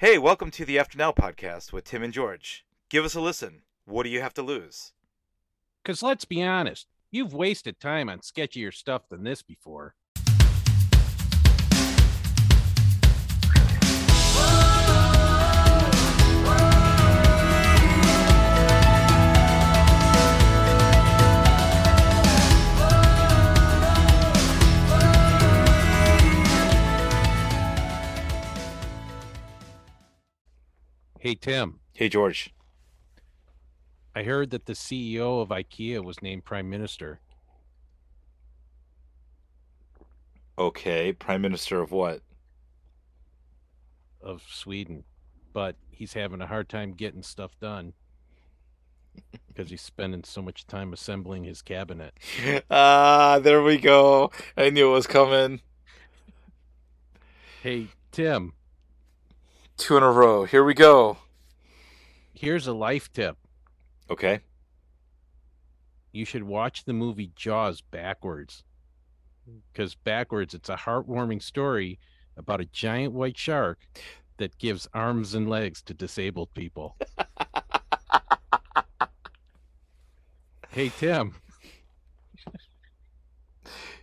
[0.00, 2.64] Hey, welcome to the After Now podcast with Tim and George.
[2.88, 3.64] Give us a listen.
[3.84, 4.94] What do you have to lose?
[5.82, 9.96] Because let's be honest, you've wasted time on sketchier stuff than this before.
[31.20, 32.54] Hey, Tim, Hey, George.
[34.14, 37.20] I heard that the CEO of IKEA was named prime minister.
[40.58, 42.22] Okay, Prime Minister of what?
[44.22, 45.04] of Sweden,
[45.52, 47.92] but he's having a hard time getting stuff done
[49.48, 52.14] because he's spending so much time assembling his cabinet.
[52.70, 54.30] Ah, there we go.
[54.56, 55.60] I knew it was coming.
[57.62, 58.54] Hey, Tim,
[59.80, 60.44] Two in a row.
[60.44, 61.16] Here we go.
[62.34, 63.38] here's a life tip.
[64.10, 64.40] Okay.
[66.12, 68.62] You should watch the movie Jaws backwards.
[69.72, 71.98] Because backwards, it's a heartwarming story
[72.36, 73.78] about a giant white shark
[74.36, 76.96] that gives arms and legs to disabled people.
[80.70, 81.36] hey, Tim,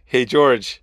[0.05, 0.81] Hey, George.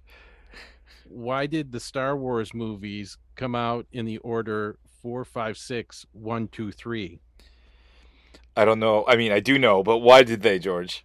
[1.08, 6.48] why did the Star Wars movies come out in the order four, five, six, one,
[6.48, 7.20] two, three?
[8.56, 9.04] I don't know.
[9.06, 11.04] I mean, I do know, but why did they, George?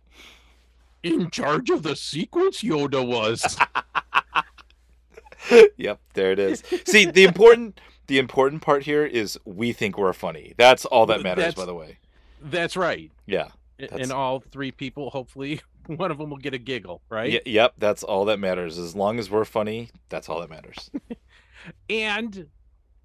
[1.03, 3.57] In charge of the sequence, Yoda was.
[5.77, 6.63] yep, there it is.
[6.85, 10.53] See, the important the important part here is we think we're funny.
[10.57, 11.97] That's all that matters, That's- by the way.
[12.41, 13.11] That's right.
[13.25, 13.49] Yeah.
[13.77, 17.33] That's- And all three people, hopefully, one of them will get a giggle, right?
[17.33, 18.77] Y- yep, that's all that matters.
[18.77, 20.89] As long as we're funny, that's all that matters.
[21.89, 22.47] And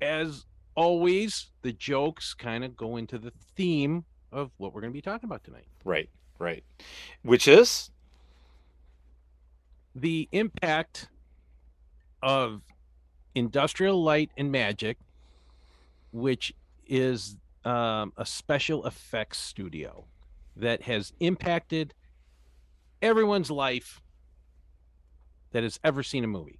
[0.00, 0.46] as
[0.76, 5.02] always, the jokes kind of go into the theme of what we're going to be
[5.02, 5.68] talking about tonight.
[5.84, 6.64] right, right.
[7.22, 7.90] Which is
[9.94, 11.08] The impact
[12.22, 12.62] of
[13.34, 14.98] industrial light and magic,
[16.12, 16.52] which
[16.86, 20.06] is um, a special effects studio
[20.56, 21.94] that has impacted
[23.02, 24.00] everyone's life
[25.52, 26.58] that has ever seen a movie.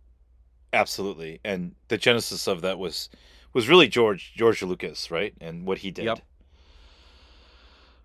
[0.73, 1.41] absolutely.
[1.45, 3.09] And the genesis of that was
[3.55, 5.33] was really George George Lucas, right?
[5.41, 6.05] And what he did.
[6.05, 6.21] Yep.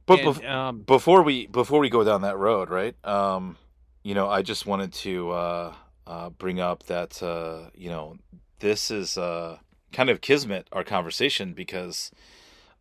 [0.06, 2.96] But And, bef- um, before we before we go down that road, right?
[3.06, 3.58] Um,
[4.04, 5.74] you know, I just wanted to uh,
[6.08, 8.18] uh, bring up that uh, you know
[8.60, 9.58] this is uh,
[9.92, 12.12] kind of kismet our conversation because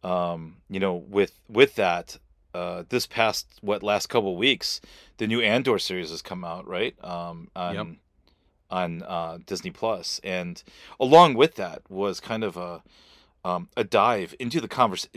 [0.05, 2.19] um, you know with with that
[2.55, 4.81] uh, this past what last couple weeks
[5.19, 7.87] the new Andor series has come out right um, on Yep.
[8.71, 10.21] On uh, Disney Plus.
[10.23, 10.63] And
[11.01, 12.83] along with that was kind of a
[13.45, 15.09] um, a dive into the convers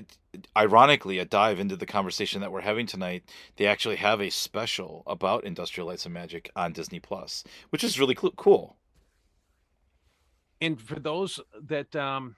[0.55, 3.23] ironically a dive into the conversation that we're having tonight.
[3.57, 7.99] They actually have a special about industrial lights and magic on disney plus which is
[7.99, 8.77] really cl- cool.
[10.61, 12.35] And for those that um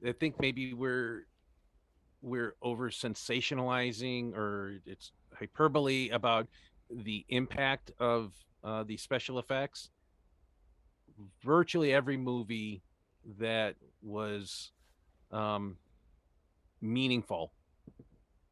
[0.00, 1.26] that think maybe we're
[2.22, 6.46] we're over sensationalizing or it's hyperbole about
[6.90, 8.32] the impact of
[8.64, 9.90] uh, the special effects
[11.44, 12.82] virtually every movie
[13.38, 14.72] that was
[15.30, 15.76] um
[16.80, 17.52] meaningful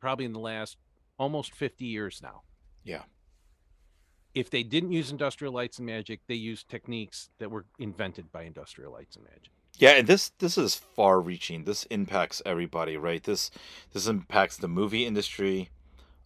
[0.00, 0.76] probably in the last
[1.18, 2.42] almost 50 years now.
[2.84, 3.02] Yeah.
[4.34, 8.42] if they didn't use industrial lights and magic they used techniques that were invented by
[8.44, 9.50] industrial lights and magic.
[9.78, 13.22] Yeah and this this is far reaching this impacts everybody right?
[13.22, 13.50] This
[13.92, 15.70] this impacts the movie industry.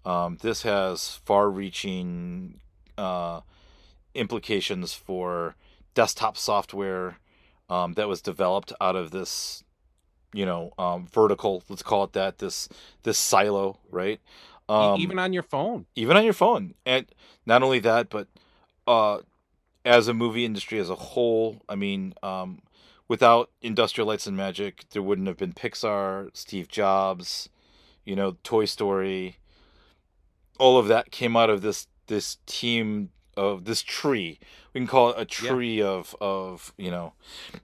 [0.04, 2.60] Um, this has far reaching
[2.98, 3.40] uh,
[4.14, 5.56] implications for
[5.94, 7.18] desktop software
[7.68, 9.64] um, that was developed out of this
[10.32, 12.68] you know um, vertical let's call it that this
[13.02, 14.20] this silo right?
[14.68, 15.84] Um, even on your phone.
[15.94, 16.74] even on your phone.
[16.86, 17.06] And
[17.46, 18.28] not only that but
[18.86, 19.18] uh
[19.84, 22.60] as a movie industry as a whole i mean um
[23.08, 27.48] without industrial lights and magic there wouldn't have been pixar steve jobs
[28.04, 29.38] you know toy story.
[30.58, 34.38] All of that came out of this this team of this tree
[34.72, 35.50] we can call it a Yeah.
[35.50, 37.12] tree of of you know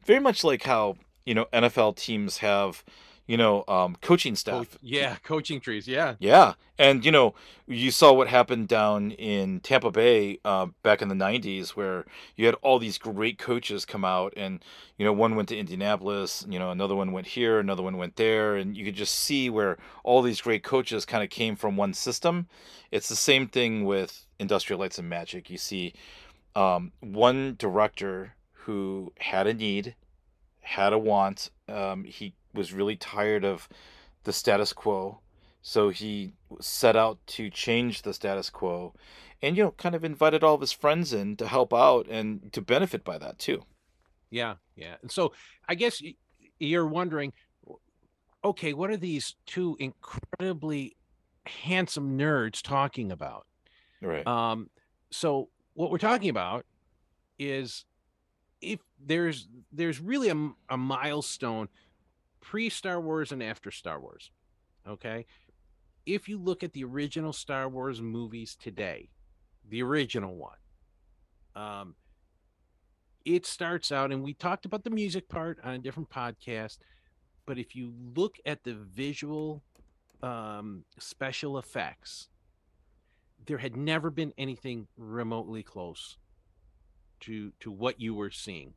[0.04, 2.84] very much like how you know nfl teams have
[3.30, 7.34] you know um coaching staff Coach- yeah coaching trees yeah yeah, and you know,
[7.66, 12.04] you saw what happened down in Tampa Bay uh, back in the '90s, where
[12.36, 14.64] you had all these great coaches come out, and
[14.96, 18.16] you know, one went to Indianapolis, you know, another one went here, another one went
[18.16, 21.76] there, and you could just see where all these great coaches kind of came from
[21.76, 22.48] one system.
[22.90, 25.50] It's the same thing with Industrial Lights and Magic.
[25.50, 25.92] You see
[26.56, 28.34] um, one director
[28.64, 29.94] who had a need,
[30.60, 31.50] had a want.
[31.68, 33.68] Um, he was really tired of
[34.24, 35.20] the status quo,
[35.62, 38.94] so he set out to change the status quo,
[39.42, 42.52] and you know, kind of invited all of his friends in to help out and
[42.52, 43.64] to benefit by that too.
[44.30, 44.96] Yeah, yeah.
[45.02, 45.32] And so
[45.68, 46.02] I guess
[46.58, 47.32] you're wondering,
[48.44, 50.96] okay, what are these two incredibly
[51.46, 53.46] handsome nerds talking about?
[54.00, 54.26] Right.
[54.26, 54.70] Um,
[55.10, 56.64] so what we're talking about
[57.38, 57.84] is
[58.60, 61.68] if there's there's really a, a milestone
[62.40, 64.30] pre Star Wars and after Star Wars.
[64.88, 65.26] Okay.
[66.06, 69.10] If you look at the original Star Wars movies today,
[69.68, 70.56] the original one,
[71.54, 71.94] um,
[73.24, 76.78] it starts out, and we talked about the music part on a different podcast,
[77.46, 79.62] but if you look at the visual
[80.22, 82.28] um, special effects,
[83.46, 86.16] there had never been anything remotely close
[87.20, 88.72] to to what you were seeing.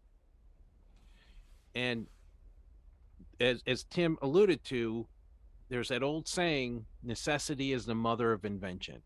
[1.76, 2.08] And
[3.40, 5.08] as as Tim alluded to,
[5.70, 9.02] there's that old saying, necessity is the mother of invention.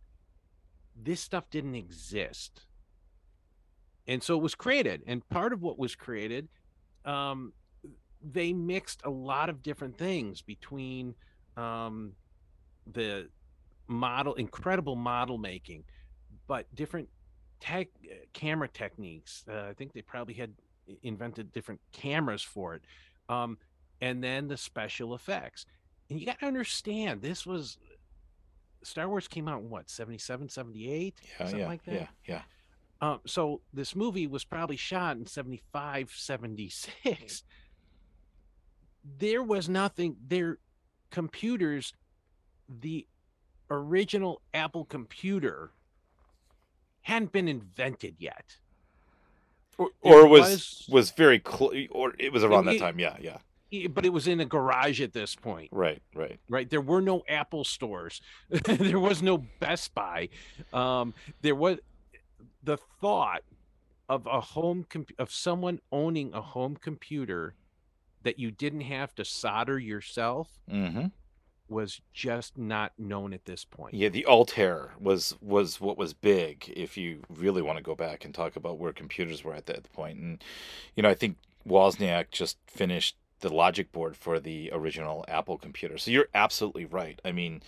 [0.96, 2.66] This stuff didn't exist.
[4.08, 5.04] And so it was created.
[5.06, 6.48] And part of what was created,
[7.06, 7.54] um,
[8.22, 11.14] they mixed a lot of different things between
[11.56, 12.14] um,
[12.92, 13.30] the
[13.88, 15.84] model, incredible model making,
[16.48, 17.10] but different
[17.60, 17.88] tech
[18.34, 19.44] camera techniques.
[19.50, 20.54] Uh, I think they probably had
[21.04, 22.82] invented different cameras for it.
[23.30, 23.58] Um,
[24.02, 25.66] and then the special effects.
[26.10, 27.78] And you got to understand, this was
[28.84, 31.16] Star Wars came out in what, 77, 78?
[31.22, 31.94] Yeah, Something yeah, like that?
[31.94, 32.42] Yeah, yeah.
[33.00, 37.44] Um, so this movie was probably shot in 75, 76.
[39.20, 40.58] There was nothing, their
[41.12, 41.94] computers,
[42.68, 43.06] the
[43.70, 45.72] original Apple computer
[47.02, 48.58] hadn't been invented yet.
[49.78, 53.00] Or, or was, was, was very close, or it was around it, that time.
[53.00, 53.38] Yeah, yeah
[53.90, 55.70] but it was in a garage at this point.
[55.72, 56.70] Right, right, right.
[56.70, 58.22] There were no Apple stores.
[58.50, 60.30] there was no Best Buy.
[60.74, 61.80] Um, there was
[62.64, 63.44] the thought
[64.10, 67.56] of a home comp- of someone owning a home computer
[68.24, 71.08] that you didn't have to solder yourself mm-hmm.
[71.70, 73.94] was just not known at this point.
[73.94, 76.72] Yeah, the Altair was was what was big.
[76.76, 79.92] If you really want to go back and talk about where computers were at that
[79.94, 80.44] point, and
[80.96, 81.38] you know, I think
[81.68, 85.98] Wozniak just finished the logic board for the original Apple computer.
[85.98, 87.20] So you're absolutely right.
[87.24, 87.62] I mean,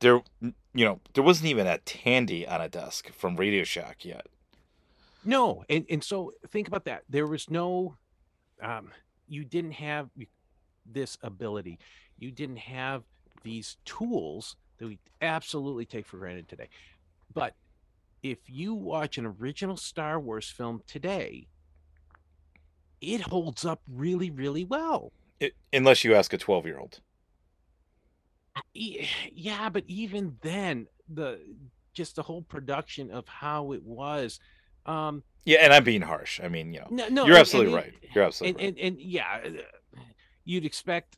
[0.00, 4.26] there you know, there wasn't even a Tandy on a desk from Radio Shack yet.
[5.24, 7.02] No, and and so think about that.
[7.08, 7.96] There was no
[8.62, 8.90] um
[9.28, 10.10] you didn't have
[10.84, 11.78] this ability.
[12.18, 13.04] You didn't have
[13.42, 16.68] these tools that we absolutely take for granted today.
[17.32, 17.54] But
[18.22, 21.46] if you watch an original Star Wars film today,
[23.00, 25.12] it holds up really, really well.
[25.38, 27.00] It, unless you ask a 12 year old.
[28.74, 31.40] Yeah, but even then, the
[31.94, 34.38] just the whole production of how it was.
[34.86, 36.40] Um, yeah, and I'm being harsh.
[36.42, 37.94] I mean, you know, no, no you're absolutely and, right.
[38.14, 38.84] You're absolutely and, right.
[38.84, 40.00] And, and yeah, uh,
[40.44, 41.16] you'd expect,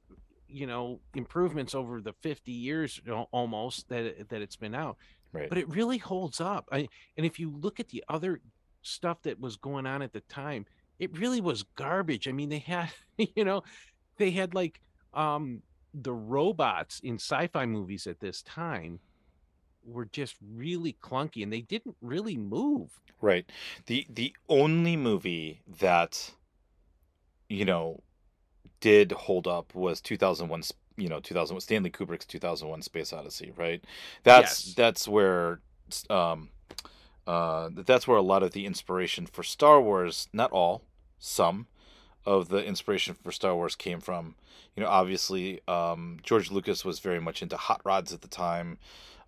[0.49, 3.01] you know, improvements over the 50 years
[3.33, 4.97] almost that that it's been out.
[5.33, 5.49] Right.
[5.49, 6.69] But it really holds up.
[6.71, 8.41] I, and if you look at the other
[8.83, 10.67] stuff that was going on at the time,
[11.03, 12.29] it really was garbage.
[12.29, 12.91] I mean, they had,
[13.35, 13.65] you know,
[14.19, 14.81] they had like
[15.15, 15.63] um
[15.93, 19.01] the robots in sci-fi movies at this time
[19.85, 23.01] were just really clunky and they didn't really move.
[23.21, 23.51] Right.
[23.87, 26.33] The the only movie that
[27.49, 28.01] you know
[28.81, 30.63] did hold up was 2001
[30.97, 33.85] you know 2001 Stanley Kubrick's 2001 Space Odyssey, right?
[34.23, 34.75] That's yes.
[34.77, 35.61] that's where
[36.09, 36.51] um
[37.27, 40.85] uh that's where a lot of the inspiration for Star Wars, not all,
[41.23, 41.69] some
[42.27, 44.35] of the inspiration for Star Wars came from.
[44.77, 48.79] You know, obviously, um, George Lucas was very much into hot rods at the time.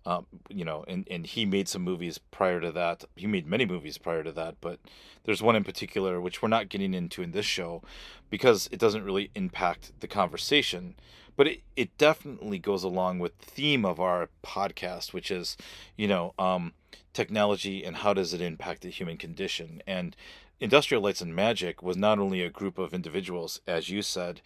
[0.07, 3.05] Um, you know, and, and he made some movies prior to that.
[3.15, 4.79] He made many movies prior to that, but
[5.23, 7.81] there's one in particular which we're not getting into in this show
[8.29, 10.93] because it doesn't really impact the conversation.
[11.35, 15.57] But it, it definitely goes along with the theme of our podcast, which is,
[15.97, 16.73] you know, um,
[17.13, 19.81] technology and how does it impact the human condition.
[19.87, 20.15] And
[20.59, 24.41] Industrial Lights and Magic was not only a group of individuals, as you said,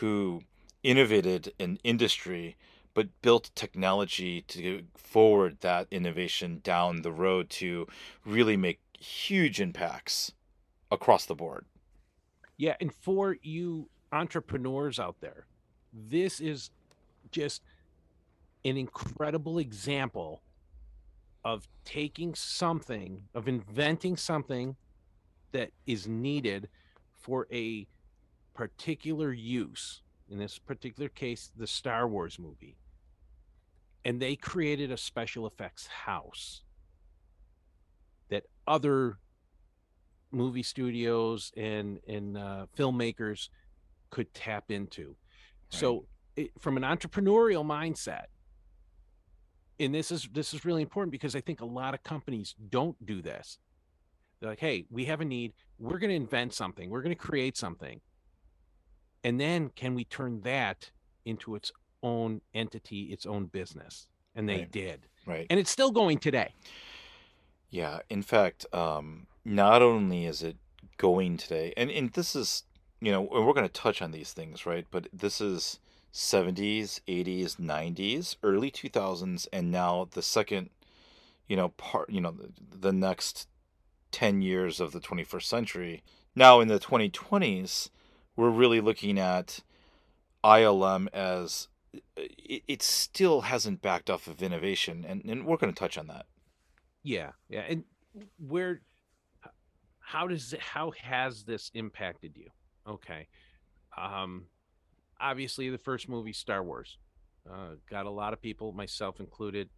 [0.00, 0.42] who
[0.82, 2.56] innovated an industry,
[2.94, 7.86] but built technology to forward that innovation down the road to
[8.24, 10.32] really make huge impacts
[10.90, 11.64] across the board.
[12.56, 15.46] Yeah, and for you entrepreneurs out there,
[15.92, 16.70] this is
[17.30, 17.62] just
[18.64, 20.42] an incredible example
[21.44, 24.76] of taking something, of inventing something
[25.52, 26.68] that is needed
[27.14, 27.86] for a
[28.54, 32.76] particular use, in this particular case, the Star Wars movie,
[34.04, 36.62] and they created a special effects house
[38.28, 39.18] that other
[40.30, 43.48] movie studios and and uh, filmmakers
[44.10, 45.14] could tap into.
[45.70, 46.04] So,
[46.36, 48.26] it, from an entrepreneurial mindset,
[49.80, 52.96] and this is this is really important because I think a lot of companies don't
[53.04, 53.58] do this.
[54.42, 55.52] They're like, "Hey, we have a need.
[55.78, 56.90] We're going to invent something.
[56.90, 58.00] We're going to create something,
[59.22, 60.90] and then can we turn that
[61.24, 61.70] into its
[62.02, 64.70] own entity, its own business?" And they Right.
[64.72, 65.46] did, Right.
[65.48, 66.54] and it's still going today.
[67.70, 70.56] Yeah, in fact, um, not only is it
[70.96, 72.64] going today, and, and this is,
[73.00, 74.86] you know, and we're going to touch on these things, right?
[74.90, 75.78] But this is
[76.12, 80.70] 70s, 80s, 90s, early 2000s, and now the second,
[81.46, 83.46] you know, part, you know, the, the next
[84.12, 86.02] 10 years of the 21st century.
[86.34, 87.90] Now in the 2020s,
[88.36, 89.60] we're really looking at
[90.44, 91.68] ILM as
[92.16, 96.26] it, still hasn't backed off of innovation, and, and we're going to touch on that.
[97.02, 97.84] Yeah, yeah, and
[98.38, 98.80] where,
[100.00, 102.48] how does it, how has this impacted you?
[102.88, 103.28] Okay,
[103.96, 104.46] um,
[105.20, 106.98] obviously the first movie, Star Wars,
[107.50, 109.68] uh, got a lot of people, myself included,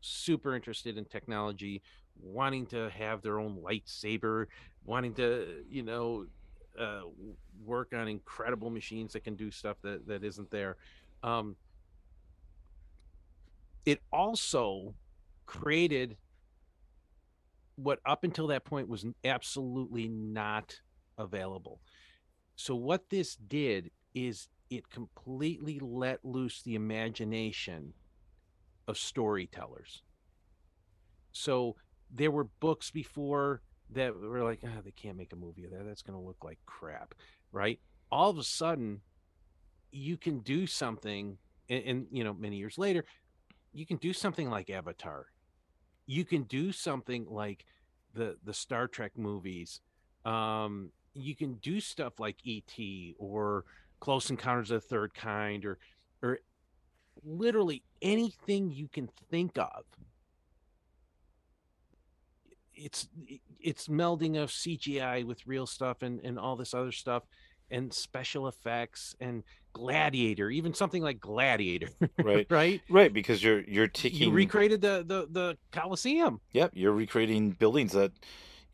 [0.00, 1.82] super interested in technology,
[2.20, 4.46] wanting to have their own lightsaber,
[4.84, 6.26] wanting to, you know,
[6.78, 7.02] uh,
[7.64, 10.76] work on incredible machines that can do stuff that that isn't there.
[11.22, 11.56] Um,
[13.86, 14.94] it also
[15.46, 16.16] created
[17.76, 20.80] what up until that point was absolutely not
[21.18, 21.80] available.
[22.56, 27.92] So what this did is it completely let loose the imagination
[28.86, 30.02] of storytellers.
[31.32, 31.76] So
[32.14, 35.84] there were books before that were like, ah, they can't make a movie of that.
[35.84, 37.14] That's going to look like crap,
[37.52, 37.80] right?
[38.10, 39.00] All of a sudden,
[39.90, 43.04] you can do something, and, and you know, many years later,
[43.72, 45.26] you can do something like Avatar.
[46.06, 47.64] You can do something like
[48.14, 49.80] the the Star Trek movies.
[50.24, 52.78] Um, you can do stuff like ET
[53.18, 53.64] or
[54.00, 55.78] Close Encounters of the Third Kind, or
[56.22, 56.38] or
[57.24, 59.84] literally anything you can think of.
[62.74, 63.08] It's
[63.60, 67.24] it's melding of CGI with real stuff and and all this other stuff
[67.70, 71.88] and special effects and Gladiator, even something like Gladiator,
[72.22, 72.46] Right.
[72.50, 72.80] right?
[72.88, 76.40] Right, because you're you're You taking recreated the the the Coliseum.
[76.52, 78.12] Yep, you're recreating buildings that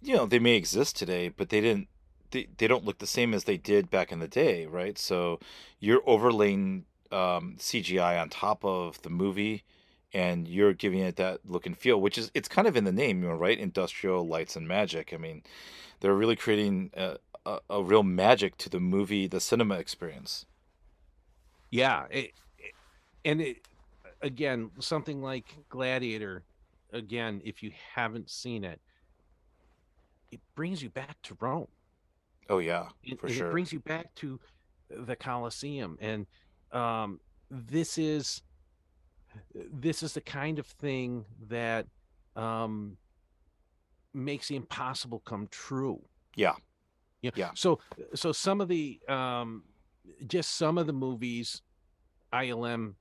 [0.02, 1.88] you know, they may exist today, but they didn't
[2.30, 4.96] they, they don't look the same as they did back in the day, right?
[4.98, 5.40] So
[5.78, 9.64] you're overlaying um, CGI on top of the movie
[10.12, 12.92] and you're giving it that look and feel, which is it's kind of in the
[12.92, 13.58] name, you know, right?
[13.58, 15.12] Industrial lights and magic.
[15.12, 15.42] I mean,
[16.00, 20.46] they're really creating a, a, a real magic to the movie, the cinema experience.
[21.70, 22.74] Yeah, it, it-
[23.24, 23.58] and it
[24.22, 26.44] again something like Gladiator.
[26.92, 28.80] Again, if you haven't seen it,
[30.30, 31.68] it brings you back to Rome.
[32.48, 32.88] Oh yeah,
[33.18, 33.48] for and sure.
[33.48, 34.40] it brings you back to
[34.90, 36.26] the Colosseum, and
[36.72, 38.42] um, this is
[39.54, 41.86] this is the kind of thing that
[42.36, 42.96] um,
[44.14, 46.00] makes the impossible come true.
[46.36, 46.54] Yeah.
[47.22, 47.30] Yeah.
[47.34, 47.50] Yeah.
[47.54, 47.80] So
[48.14, 49.64] so some of the um,
[50.26, 51.62] just some of the movies
[52.32, 52.94] ILM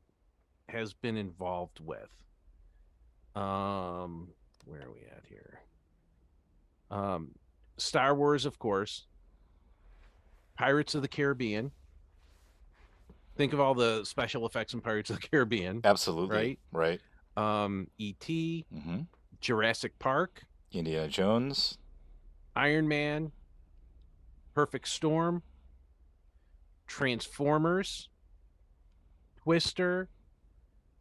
[0.68, 2.10] has been involved with.
[3.36, 4.30] Um,
[4.66, 5.60] where are we at here?
[6.92, 7.32] Um,
[7.78, 9.08] Star Wars, of course.
[10.58, 11.72] Pirates of the Caribbean.
[13.40, 15.80] Think of all the special effects in Pirates of the Caribbean.
[15.86, 16.60] Absolutely.
[16.74, 17.00] Right?
[17.38, 17.64] Right.
[17.64, 19.00] Um, E.T., hmm
[19.40, 20.44] Jurassic Park,
[20.74, 21.78] Indiana Jones.
[22.58, 23.32] Iron Man,
[24.54, 25.42] Perfect Storm,
[26.86, 28.10] Transformers,
[29.42, 30.10] Twister.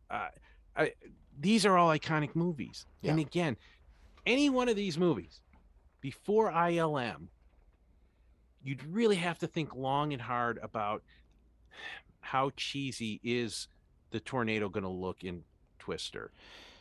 [0.08, 0.28] Uh,
[0.76, 0.92] I,
[1.40, 2.86] these are all iconic movies.
[3.02, 3.56] And again,
[4.26, 5.40] any one of these movies
[6.00, 7.26] before ILM,
[8.62, 11.02] you'd really have to think long and hard about
[12.32, 13.68] how cheesy is
[14.10, 15.44] the tornado going to look in
[15.78, 16.30] Twister?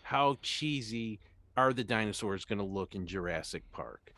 [0.03, 1.19] How cheesy
[1.55, 4.11] are the dinosaurs going to look in Jurassic Park?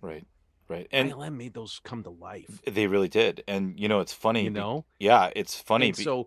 [0.00, 0.26] Right.
[0.68, 0.88] Right.
[0.90, 2.60] And ILM made those come to life.
[2.66, 3.44] they really did.
[3.46, 4.42] And you know, it's funny.
[4.42, 5.92] You know, yeah, it's funny.
[5.92, 6.26] be- so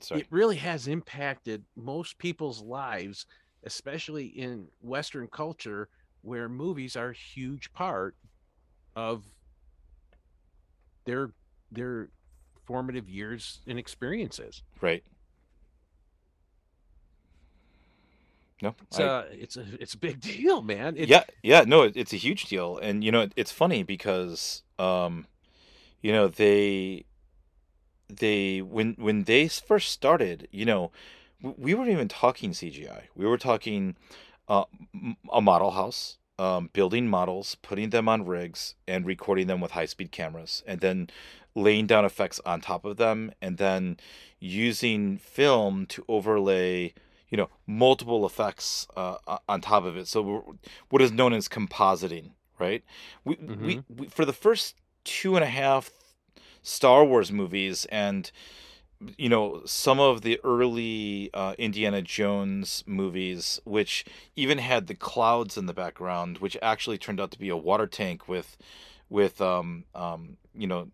[0.00, 0.22] sorry.
[0.22, 3.26] it really has impacted most people's lives,
[3.62, 5.88] especially in Western culture,
[6.22, 8.16] where movies are a huge part
[8.96, 9.22] of
[11.04, 11.30] their
[11.70, 12.08] their
[12.64, 14.62] formative years and experiences.
[14.80, 15.04] Right.
[18.62, 18.74] No.
[18.88, 20.96] It's I- a it's a it's a big deal, man.
[20.96, 23.82] It, yeah, yeah, no, it, it's a huge deal, and you know, it, it's funny
[23.82, 25.26] because, um,
[26.02, 27.04] you know they
[28.08, 30.90] they when when they first started, you know,
[31.42, 33.04] we weren't even talking CGI.
[33.14, 33.96] We were talking
[34.48, 34.64] uh,
[35.32, 39.86] a model house, um, building models, putting them on rigs, and recording them with high
[39.86, 41.08] speed cameras, and then
[41.54, 43.96] laying down effects on top of them, and then
[44.38, 46.92] using film to overlay
[47.32, 49.16] you know multiple effects uh,
[49.48, 50.56] on top of it so
[50.90, 52.84] what is known as compositing right
[53.24, 53.66] we, mm-hmm.
[53.66, 55.90] we, we for the first two and a half
[56.62, 58.30] star wars movies and
[59.16, 64.04] you know some of the early uh, indiana jones movies which
[64.36, 67.86] even had the clouds in the background which actually turned out to be a water
[67.86, 68.56] tank with
[69.08, 70.88] with um, um, you know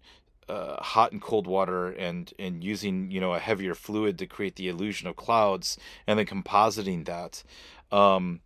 [0.48, 4.56] uh, hot and cold water and and using you know a heavier fluid to create
[4.56, 5.76] the illusion of clouds
[6.06, 7.42] and then compositing that
[7.96, 8.40] um,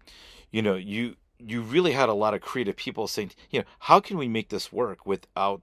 [0.50, 4.00] you know you you really had a lot of creative people saying you know how
[4.00, 5.62] can we make this work without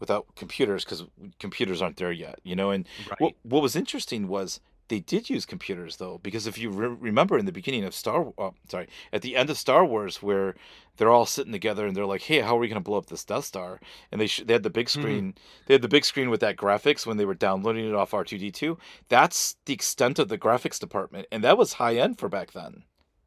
[0.00, 1.04] without computers because
[1.38, 3.20] computers aren't there yet you know and right.
[3.20, 7.38] what, what was interesting was they did use computers though because if you re- remember
[7.38, 10.54] in the beginning of star uh, sorry at the end of star wars where
[10.96, 13.06] they're all sitting together and they're like hey how are we going to blow up
[13.06, 13.80] this death star
[14.12, 15.00] and they sh- they had the big hmm.
[15.00, 15.36] screen mm.
[15.66, 18.76] they had the big screen with that graphics when they were downloading it off r2d2
[19.08, 22.84] that's the extent of the graphics department and that was high end for back then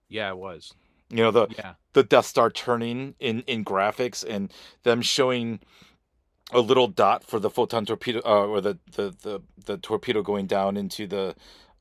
[0.09, 0.73] yeah it was
[1.09, 1.73] you know the yeah.
[1.93, 4.51] the death star turning in in graphics and
[4.83, 5.59] them showing
[6.53, 10.45] a little dot for the photon torpedo uh, or the, the, the, the torpedo going
[10.45, 11.35] down into the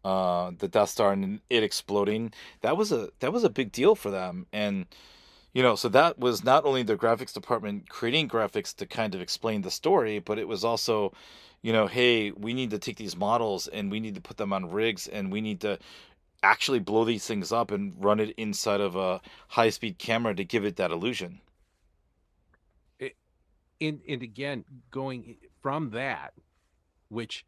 [0.04, 2.32] uh, the Death Star and it exploding.
[2.60, 4.86] That was a that was a big deal for them, and
[5.52, 9.20] you know, so that was not only the graphics department creating graphics to kind of
[9.20, 11.12] explain the story, but it was also,
[11.62, 14.52] you know, hey, we need to take these models and we need to put them
[14.52, 15.78] on rigs and we need to
[16.42, 20.44] actually blow these things up and run it inside of a high speed camera to
[20.44, 21.40] give it that illusion
[23.80, 26.32] and and again going from that
[27.08, 27.44] which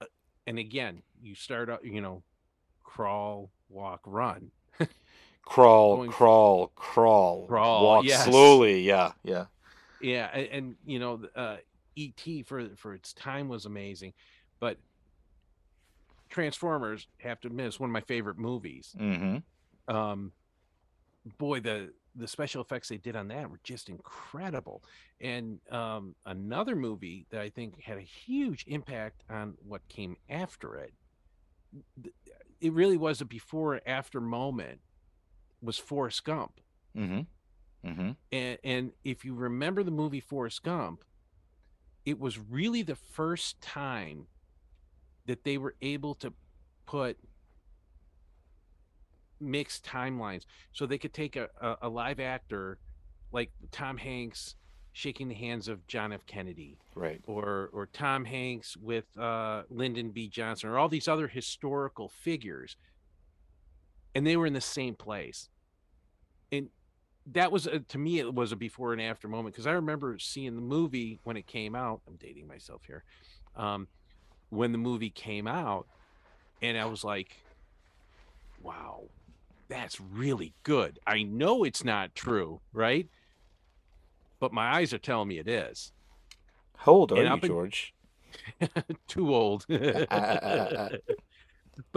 [0.00, 0.06] uh,
[0.46, 2.22] and again you start out you know
[2.82, 4.50] crawl walk run.
[5.46, 7.46] Crawl going, crawl crawl.
[7.46, 8.24] Crawl walk yes.
[8.24, 8.80] slowly.
[8.80, 9.46] Yeah yeah.
[10.00, 11.56] Yeah and, and you know uh
[11.98, 14.14] et for for its time was amazing
[14.58, 14.78] but
[16.30, 18.94] transformers have to admit it's one of my favorite movies.
[18.98, 19.94] Mm-hmm.
[19.94, 20.32] um
[21.38, 24.82] boy the the special effects they did on that were just incredible.
[25.20, 30.76] And um, another movie that I think had a huge impact on what came after
[30.76, 30.92] it,
[32.60, 34.80] it really was a before after moment,
[35.60, 36.60] was Forrest Gump.
[36.96, 37.88] Mm-hmm.
[37.88, 38.10] Mm-hmm.
[38.32, 41.04] And, and if you remember the movie Forrest Gump,
[42.06, 44.26] it was really the first time
[45.26, 46.32] that they were able to
[46.86, 47.18] put
[49.44, 52.78] mixed timelines so they could take a, a, a live actor
[53.32, 54.54] like Tom Hanks
[54.92, 56.24] shaking the hands of John F.
[56.24, 60.28] Kennedy, right, or or Tom Hanks with uh, Lyndon B.
[60.28, 62.76] Johnson, or all these other historical figures,
[64.14, 65.50] and they were in the same place,
[66.52, 66.68] and
[67.32, 70.18] that was a, to me it was a before and after moment because I remember
[70.18, 72.00] seeing the movie when it came out.
[72.06, 73.02] I'm dating myself here,
[73.56, 73.88] um,
[74.50, 75.88] when the movie came out,
[76.62, 77.36] and I was like,
[78.62, 79.02] wow,
[79.74, 81.00] that's really good.
[81.06, 83.08] I know it's not true, right?
[84.38, 85.92] But my eyes are telling me it is.
[86.76, 87.94] How old are and you, George?
[89.08, 89.66] Too old.
[89.68, 89.80] but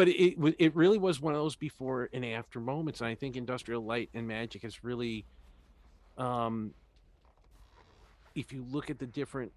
[0.07, 3.83] it it really was one of those before and after moments, and I think Industrial
[3.83, 5.25] Light and Magic has really,
[6.17, 6.73] um,
[8.33, 9.51] if you look at the different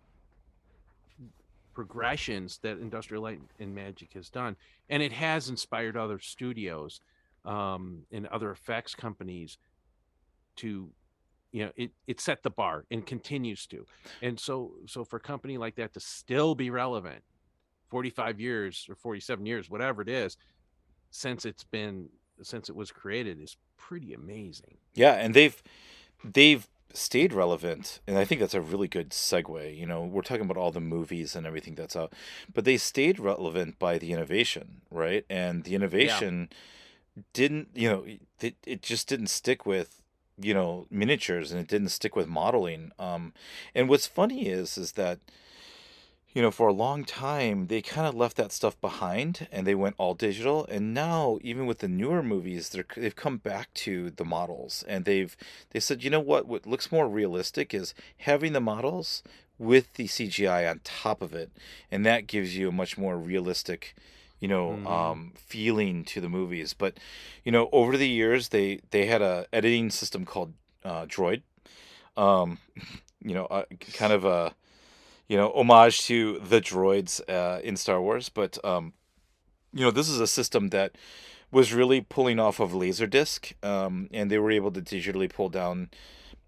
[1.75, 4.57] progressions that Industrial Light and Magic has done,
[4.91, 7.01] and it has inspired other studios
[7.45, 9.59] um, and other effects companies
[10.57, 10.91] to
[11.53, 13.87] you know it it set the bar and continues to.
[14.23, 17.23] And so so for a company like that to still be relevant
[17.89, 20.37] 45 years or 47 years whatever it is
[21.11, 22.09] since it's been
[22.43, 24.77] since it was created is pretty amazing.
[24.95, 25.61] Yeah and they've
[26.25, 30.45] they've stayed relevant and i think that's a really good segue you know we're talking
[30.45, 32.13] about all the movies and everything that's out
[32.53, 35.25] but they stayed relevant by the innovation right?
[35.31, 36.57] And the innovation yeah
[37.33, 38.05] didn't you know
[38.41, 40.03] it, it just didn't stick with
[40.39, 42.93] you know miniatures and it didn't stick with modeling.
[42.99, 43.33] Um
[43.75, 45.19] and what's funny is is that
[46.33, 49.75] you know for a long time they kind of left that stuff behind and they
[49.75, 50.67] went all digital.
[50.67, 55.05] And now even with the newer movies they're they've come back to the models and
[55.05, 55.37] they've
[55.71, 56.47] they said you know what?
[56.47, 59.23] What looks more realistic is having the models
[59.59, 61.51] with the CGI on top of it.
[61.91, 63.95] And that gives you a much more realistic
[64.41, 64.87] you know mm-hmm.
[64.87, 66.75] um, feeling to the movies.
[66.75, 66.99] But
[67.45, 71.43] you know, over the years, they they had a editing system called uh, Droid.
[72.17, 72.59] Um,
[73.23, 74.55] you know, uh, kind of a
[75.29, 78.95] you know homage to the droids uh, in Star Wars, but um,
[79.73, 80.97] you know this is a system that
[81.53, 85.91] was really pulling off of Laserdisc, um, and they were able to digitally pull down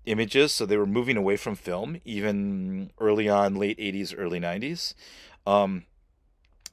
[0.07, 4.95] images, so they were moving away from film even early on, late '80s, early '90s.
[5.47, 5.85] Um,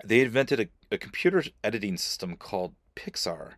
[0.06, 3.54] they invented a, a computer editing system called Pixar,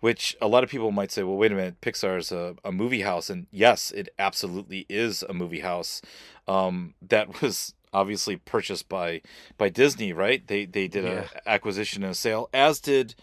[0.00, 2.72] which a lot of people might say, well, wait a minute, Pixar is a, a
[2.72, 3.28] movie house.
[3.30, 6.00] And yes, it absolutely is a movie house
[6.48, 9.20] um, that was obviously purchased by
[9.58, 10.46] by Disney, right?
[10.46, 11.24] They they did Yeah.
[11.44, 13.14] a acquisition and a sale, as did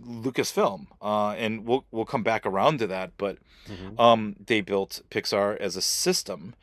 [0.00, 0.86] Lucasfilm.
[1.00, 4.00] Uh, and we'll we'll come back around to that, but Mhm.
[4.00, 6.54] um, they built Pixar as a system,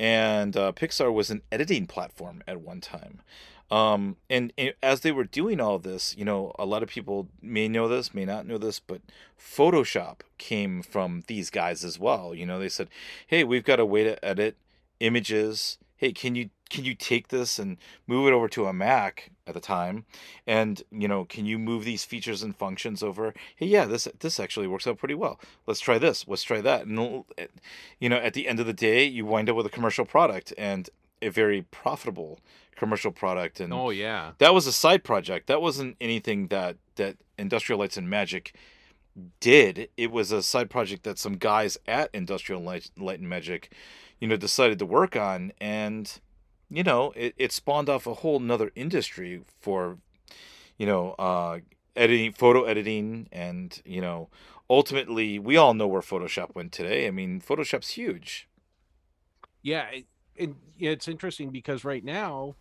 [0.00, 3.20] and uh, Pixar was an editing platform at one time.
[3.70, 7.28] Um, and, and as they were doing all this, you know, a lot of people
[7.42, 9.02] may know this, may not know this, but
[9.38, 12.34] Photoshop came from these guys as well.
[12.34, 12.88] You know, they said,
[13.26, 14.56] "Hey, we've got a way to edit
[15.00, 15.78] images.
[15.96, 19.54] Hey, can you can you take this and move it over to a Mac at
[19.54, 20.04] the time,
[20.46, 23.34] and you know, can you move these features and functions over?
[23.56, 25.40] Hey, yeah, this this actually works out pretty well.
[25.66, 26.26] Let's try this.
[26.28, 26.86] Let's try that.
[26.86, 27.24] And
[28.00, 30.52] you know, at the end of the day, you wind up with a commercial product
[30.56, 30.88] and
[31.20, 32.38] a very profitable
[32.78, 33.60] commercial product.
[33.60, 34.32] And Oh yeah.
[34.38, 35.46] that was a side project.
[35.48, 38.54] That wasn't anything that that Industrial Lights and Magic
[39.40, 39.88] did.
[39.96, 43.72] It was a side project that some guys at Industrial Light, Light and Magic,
[44.20, 46.20] you know, decided to work on, and
[46.70, 49.98] you know, it, it spawned off a whole nother industry for,
[50.76, 51.60] you know, uh,
[51.96, 54.28] editing, photo editing, and you know,
[54.68, 57.06] ultimately, we all know where Photoshop went today.
[57.06, 58.48] I mean, Photoshop's huge.
[59.62, 62.54] Yeah, it, it, yeah, it's interesting because right now,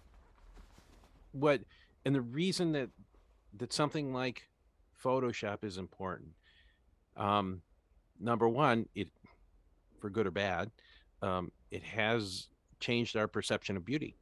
[1.31, 1.61] what
[2.05, 2.89] and the reason that
[3.57, 4.43] that something like
[5.03, 6.29] Photoshop is important.
[7.15, 7.61] Um,
[8.19, 9.09] number one, it
[9.99, 10.71] for good or bad,
[11.21, 12.47] um, it has
[12.79, 14.15] changed our perception of beauty,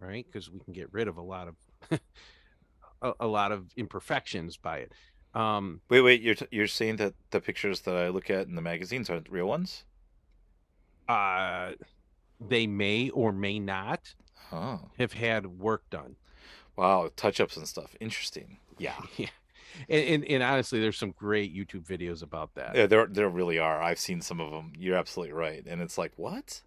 [0.00, 0.26] right?
[0.26, 1.54] Because we can get rid of a lot of
[3.02, 4.92] a, a lot of imperfections by it.
[5.34, 8.54] Um, Wait, wait, you're t- you're saying that the pictures that I look at in
[8.54, 9.84] the magazines aren't real ones?
[11.08, 11.72] uh,
[12.40, 14.14] they may or may not
[14.98, 16.16] have had work done.
[16.76, 17.94] Wow, touch ups and stuff.
[18.00, 18.58] Interesting.
[18.78, 18.94] Yeah.
[19.16, 19.28] Yeah.
[19.88, 22.76] And, and and honestly, there's some great YouTube videos about that.
[22.76, 23.82] Yeah, there there really are.
[23.82, 24.72] I've seen some of them.
[24.78, 26.62] You're absolutely right, and it's like what?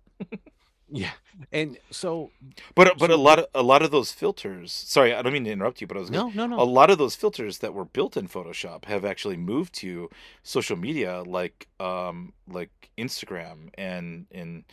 [0.90, 1.12] Yeah.
[1.52, 2.32] And so
[2.74, 4.72] But but a lot of a lot of those filters.
[4.72, 6.90] Sorry, I don't mean to interrupt you, but I was gonna, no, no, a lot
[6.90, 10.10] of those filters that were built in Photoshop have actually moved to
[10.44, 14.64] social media, like um like Instagram and and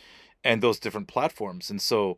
[0.43, 2.17] and those different platforms, and so.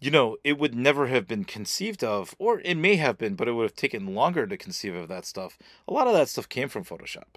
[0.00, 3.46] You know, it would never have been conceived of, or it may have been, but
[3.46, 5.58] it would have taken longer to conceive of that stuff.
[5.86, 7.36] A lot of that stuff came from Photoshop.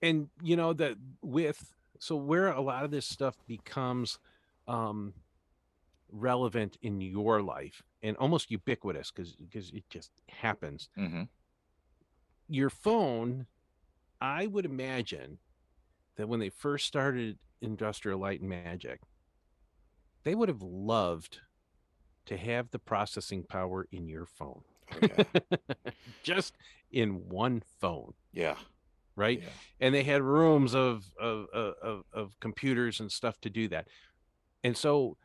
[0.00, 4.18] And you know that with so where a lot of this stuff becomes
[4.66, 5.14] um
[6.10, 10.90] relevant in your life and almost ubiquitous because because it just happens.
[10.96, 11.22] hmm
[12.48, 13.46] Your phone,
[14.20, 15.40] I would imagine
[16.16, 19.00] that when they first started Industrial Light and Magic,
[20.28, 21.38] they would have loved
[22.26, 24.60] to have the processing power in your phone.
[25.00, 25.24] Yeah.
[26.22, 26.54] just
[26.92, 28.56] in one phone, yeah.
[29.16, 29.40] right?
[29.40, 29.48] Yeah.
[29.80, 33.88] And they had rooms of of, of of of computers and stuff to do that.
[34.62, 35.16] And so,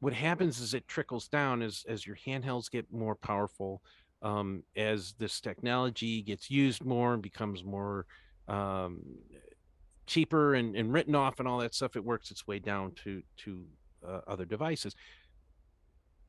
[0.00, 3.80] what happens is it trickles down as as your handhelds get more powerful,
[4.22, 8.06] um, as this technology gets used more and becomes more
[8.48, 8.98] um,
[10.08, 11.94] cheaper and, and written off and all that stuff.
[11.94, 13.64] It works its way down to to
[14.06, 14.94] uh, other devices.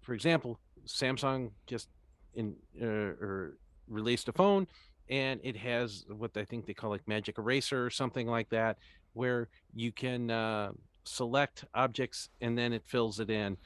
[0.02, 1.90] For example, Samsung just
[2.34, 4.68] in uh, or released a phone
[5.10, 8.78] and it has what I think they call like Magic Eraser or something like that,
[9.14, 10.72] where you can uh,
[11.04, 13.58] select objects and then it fills it in,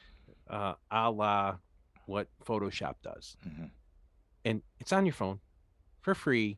[0.50, 1.58] uh, a la
[2.06, 3.66] what Photoshop does, hmm
[4.46, 5.40] and it's on your phone
[6.02, 6.58] for free,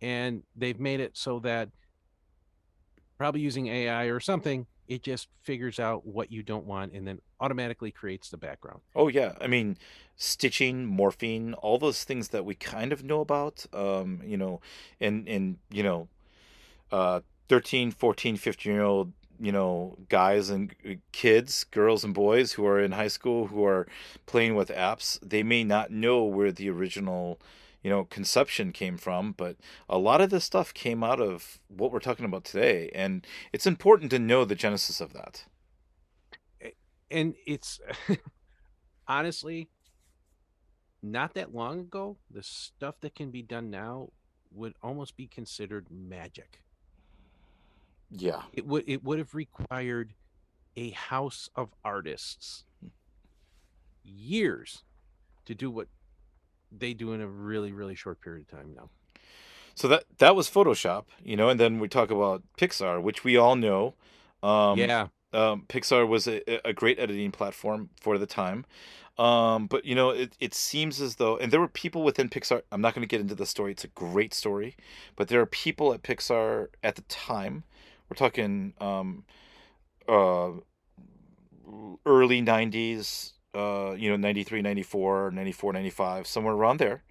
[0.00, 1.68] and they've made it so that
[3.18, 7.20] probably using AI or something, it just figures out what you don't want and then
[7.40, 8.80] automatically creates the background.
[8.96, 9.76] Oh yeah, I mean,
[10.16, 13.66] stitching, morphing, all those things that we kind of know about.
[13.72, 14.60] Um, you know,
[15.00, 16.08] and and you know,
[16.90, 20.74] uh, 13, 14, 15 year old, you know, guys and
[21.12, 23.86] kids, girls and boys who are in high school who are
[24.26, 27.38] playing with apps, they may not know where the original,
[27.82, 29.56] you know, conception came from, but
[29.88, 33.66] a lot of this stuff came out of what we're talking about today, and it's
[33.66, 35.44] important to know the genesis of that.
[37.10, 37.80] and it's
[39.08, 39.68] honestly
[41.02, 44.08] not that long ago the stuff that can be done now
[44.52, 46.60] would almost be considered magic
[48.10, 48.42] Yeah.
[48.52, 50.14] it would it would have required
[50.76, 52.88] a house of artists hmm.
[54.04, 54.84] years
[55.46, 55.88] to do what
[56.76, 58.90] they do in a really really short period of time now.
[59.74, 63.36] So that that was Photoshop, you know, and then we talk about Pixar, which we
[63.36, 63.94] all know.
[64.42, 68.64] Um, yeah, um, Pixar was a, a great editing platform for the time.
[69.18, 72.62] Um, but you know, it, it seems as though, and there were people within Pixar.
[72.70, 74.76] I'm not going to get into the story; it's a great story,
[75.16, 77.64] but there are people at Pixar at the time.
[78.08, 79.24] We're talking um,
[80.08, 80.50] uh,
[82.06, 87.02] early '90s, uh, you know, 93, 94, 94, 95, somewhere around there,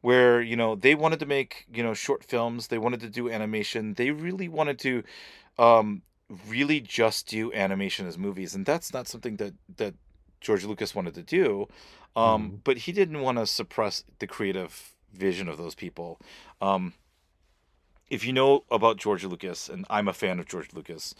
[0.00, 2.68] where, you know, they wanted to make, you know, short films.
[2.68, 3.94] They wanted to do animation.
[3.94, 5.02] They really wanted to
[5.58, 6.02] um,
[6.48, 8.54] really just do animation as movies.
[8.54, 9.94] And that's not something that, that
[10.40, 11.68] George Lucas wanted to do.
[12.16, 12.58] Um, mm.
[12.64, 16.20] But he didn't want to suppress the creative vision of those people.
[16.60, 16.94] Um,
[18.14, 21.16] if you know about George Lucas, and I'm a fan of George Lucas,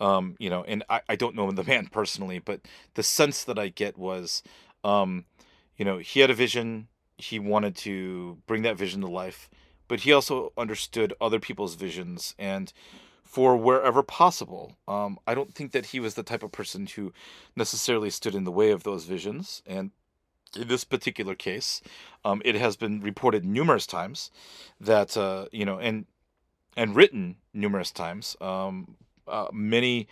[0.00, 2.62] um, you know, and I, I don't know the man personally, but
[2.94, 4.42] the sense that I get was,
[4.82, 5.24] um,
[5.76, 6.88] you know, he had a vision.
[7.16, 9.48] He wanted to bring that vision to life,
[9.86, 12.34] but he also understood other people's visions.
[12.40, 12.72] And
[13.22, 17.12] for wherever possible, um, I don't think that he was the type of person who
[17.54, 19.62] necessarily stood in the way of those visions.
[19.64, 19.92] And
[20.56, 21.82] in this particular case,
[22.24, 24.32] um, it has been reported numerous times
[24.80, 26.06] that, uh, you know, and
[26.76, 28.36] and written numerous times.
[28.40, 28.96] Um,
[29.28, 30.08] uh, many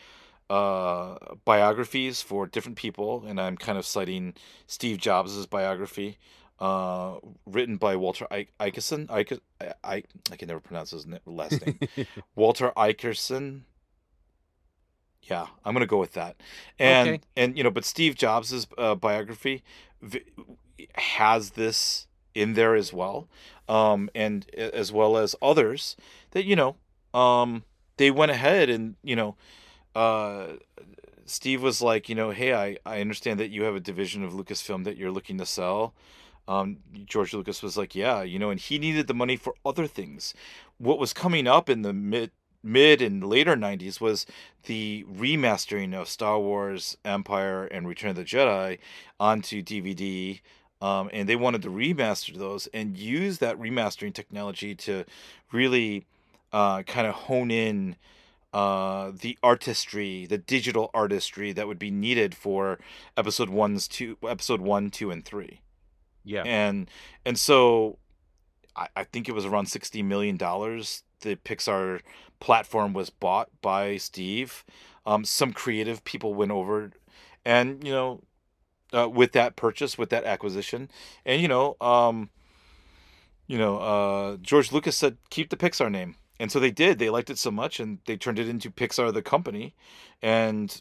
[0.48, 4.34] uh, biographies for different people, and I'm kind of citing
[4.66, 6.18] Steve Jobs' biography,
[6.58, 9.06] uh, written by Walter I- Isaacson.
[9.10, 9.24] I,
[9.84, 11.78] I, I can never pronounce his last name.
[12.34, 13.64] Walter Isaacson.
[15.22, 16.40] Yeah, I'm gonna go with that.
[16.78, 17.20] And okay.
[17.36, 19.62] and you know, but Steve Jobs' uh, biography
[20.00, 20.24] v-
[20.94, 23.28] has this in there as well,
[23.68, 25.96] um, and as well as others
[26.32, 26.76] that you know
[27.14, 27.64] um,
[27.96, 29.36] they went ahead and you know
[29.94, 30.48] uh,
[31.26, 34.32] Steve was like you know hey I I understand that you have a division of
[34.32, 35.94] Lucasfilm that you're looking to sell.
[36.48, 39.86] Um, George Lucas was like yeah you know and he needed the money for other
[39.86, 40.34] things.
[40.78, 42.30] What was coming up in the mid
[42.62, 44.26] mid and later 90s was
[44.64, 48.78] the remastering of Star Wars Empire and Return of the Jedi
[49.18, 50.40] onto DVD
[50.80, 55.04] um, and they wanted to remaster those and use that remastering technology to
[55.52, 56.06] really
[56.52, 57.96] uh, kind of hone in
[58.52, 62.78] uh, the artistry, the digital artistry that would be needed for
[63.16, 65.60] episode one's two, episode one, two, and three.
[66.24, 66.90] Yeah, and
[67.24, 67.98] and so
[68.74, 71.04] I, I think it was around sixty million dollars.
[71.20, 72.00] The Pixar
[72.40, 74.64] platform was bought by Steve.
[75.06, 76.90] Um, some creative people went over,
[77.44, 78.20] and you know
[78.92, 80.90] uh, with that purchase, with that acquisition,
[81.24, 82.30] and you know, um,
[83.46, 86.98] you know, uh, George Lucas said keep the Pixar name, and so they did.
[86.98, 89.74] They liked it so much, and they turned it into Pixar the company,
[90.22, 90.80] and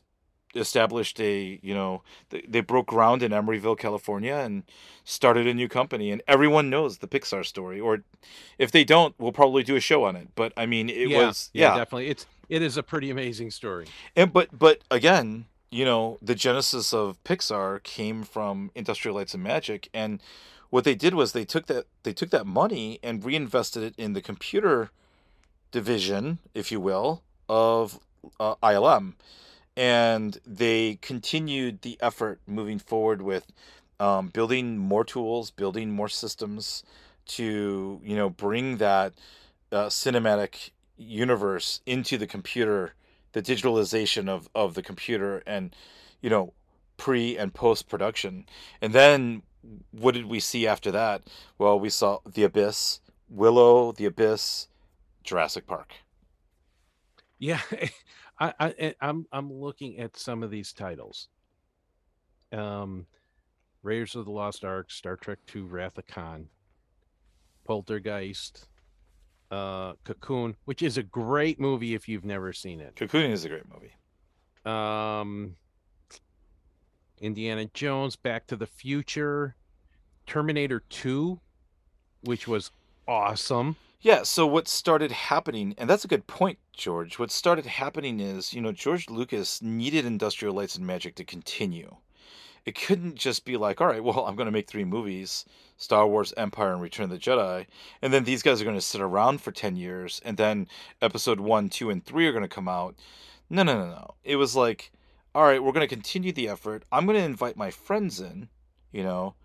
[0.56, 4.64] established a you know they, they broke ground in Emeryville, California, and
[5.04, 6.12] started a new company.
[6.12, 8.04] And everyone knows the Pixar story, or
[8.58, 10.30] if they don't, we'll probably do a show on it.
[10.36, 12.08] But I mean, it yeah, was yeah, yeah, definitely.
[12.10, 13.88] It's it is a pretty amazing story.
[14.16, 19.44] And but but again, you know, the genesis of Pixar came from Industrial Lights and
[19.44, 20.22] Magic, and
[20.70, 24.14] what they did was they took that they took that money and reinvested it in
[24.14, 24.92] the computer
[25.72, 28.00] division, if you will, of
[28.40, 29.14] uh, ILM,
[29.76, 33.52] and they continued the effort moving forward with
[34.00, 36.84] um, building more tools, building more systems
[37.28, 39.14] to you know bring that
[39.72, 42.94] uh, cinematic universe into the computer
[43.34, 45.76] the digitalization of of the computer and
[46.22, 46.54] you know
[46.98, 48.46] pre and post production.
[48.82, 49.44] And then
[49.92, 51.24] what did we see after that?
[51.58, 54.68] Well we saw the abyss willow the abyss
[55.24, 55.94] jurassic park.
[57.38, 57.62] Yeah
[58.40, 61.28] I, I i'm i'm looking at some of these titles.
[62.52, 63.06] Um
[63.84, 66.50] raiders of the lost ark star trek 2 wrath of khan
[67.66, 68.68] poltergeist
[69.52, 72.96] uh, Cocoon, which is a great movie if you've never seen it.
[72.96, 73.94] Cocoon is a great movie.
[74.66, 75.56] Um,
[77.20, 79.56] Indiana Jones, Back to the Future,
[80.28, 81.40] Terminator 2,
[82.22, 82.72] which was
[83.08, 83.76] awesome.
[84.02, 87.20] Yeah, so what started happening, and that's a good point, George.
[87.20, 91.98] What started happening is, you know, George Lucas needed Industrial Lights and Magic to continue
[92.66, 95.46] it couldn't just be like, all right, well, I'm going to make three movies
[95.78, 97.66] Star Wars, Empire, and Return of the Jedi.
[98.02, 100.22] And then these guys are going to sit around for 10 years.
[100.26, 100.68] And then
[101.02, 102.96] episode one, two, and three are going to come out.
[103.50, 104.16] No, no, no, no.
[104.24, 104.92] It was like,
[105.34, 106.84] all right, we're going to continue the effort.
[106.92, 108.50] I'm going to invite my friends in,
[108.92, 109.36] you know,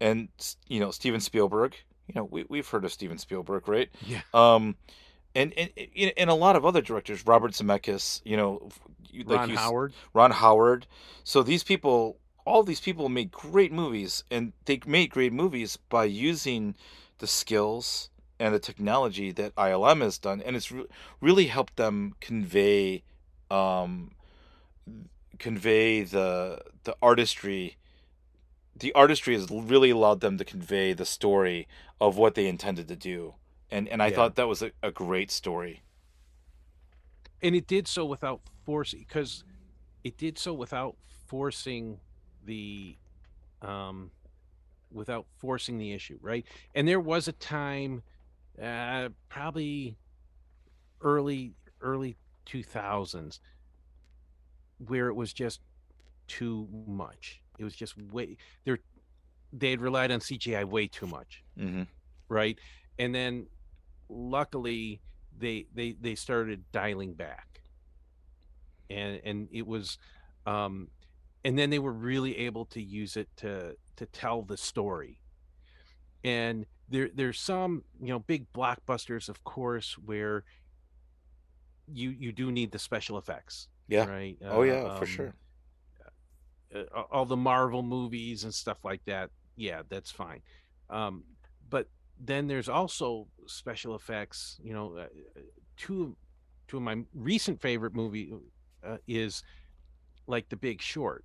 [0.00, 0.28] and,
[0.66, 1.76] you know, Steven Spielberg.
[2.08, 3.90] You know, we, we've heard of Steven Spielberg, right?
[4.06, 4.22] Yeah.
[4.32, 4.76] Um,
[5.34, 8.68] and, and and a lot of other directors, Robert Zemeckis, you know,
[9.24, 10.86] like Ron you, Howard, Ron Howard.
[11.24, 16.04] So these people all these people made great movies, and they made great movies by
[16.04, 16.74] using
[17.18, 20.86] the skills and the technology that ILM has done, and it's re-
[21.20, 23.02] really helped them convey,
[23.50, 24.12] um,
[25.38, 27.76] convey the the artistry.
[28.74, 31.68] The artistry has really allowed them to convey the story
[32.00, 33.34] of what they intended to do,
[33.70, 34.16] and and I Yeah.
[34.16, 35.82] thought that was a, a great story.
[37.42, 39.44] And it did so without forcing because
[40.04, 42.00] it did so without forcing
[42.44, 42.96] the
[43.62, 44.10] um
[44.90, 46.46] without forcing the issue, right?
[46.74, 48.02] And there was a time
[48.62, 49.98] uh probably
[51.00, 53.40] early early 2000s
[54.78, 55.60] where it was just
[56.28, 57.42] too much.
[57.58, 58.76] It was just way they
[59.52, 61.82] they had relied on CGI way too much, hmm
[62.28, 62.58] right?
[62.98, 63.46] And then
[64.08, 65.00] luckily
[65.36, 67.62] they they they started dialing back.
[68.90, 69.98] And and it was
[70.46, 70.88] um
[71.44, 75.20] and then they were really able to use it to to tell the story.
[76.24, 80.44] And there there's some, you know, big blockbusters of course where
[81.86, 84.06] you you do need the special effects, Yeah.
[84.06, 84.36] right?
[84.50, 85.34] Oh Uh, yeah, for um, sure.
[86.74, 89.30] uh, all the Marvel movies and stuff like that.
[89.56, 90.40] Yeah, that's fine.
[90.90, 91.24] Um,
[91.68, 94.58] but then there's also special effects.
[94.62, 95.00] You know, uh,
[95.36, 95.40] uh,
[95.76, 96.16] two
[96.68, 98.32] two of my recent favorite movie
[98.82, 99.42] uh, is
[100.26, 101.24] like The Big Short,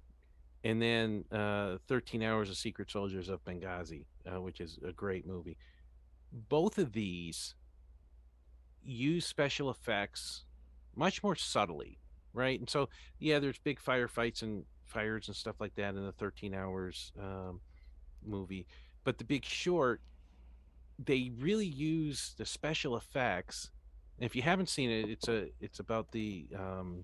[0.63, 5.25] and then uh, Thirteen Hours of Secret Soldiers of Benghazi, uh, which is a great
[5.25, 5.57] movie.
[6.49, 7.55] Both of these
[8.83, 10.43] use special effects
[10.95, 11.99] much more subtly,
[12.33, 12.59] right?
[12.59, 12.89] And so,
[13.19, 17.59] yeah, there's big firefights and fires and stuff like that in the 13 hours um,
[18.25, 18.65] movie.
[19.03, 20.01] But the big short,
[21.03, 23.69] they really use the special effects.
[24.19, 27.03] If you haven't seen it, it's a it's about the um,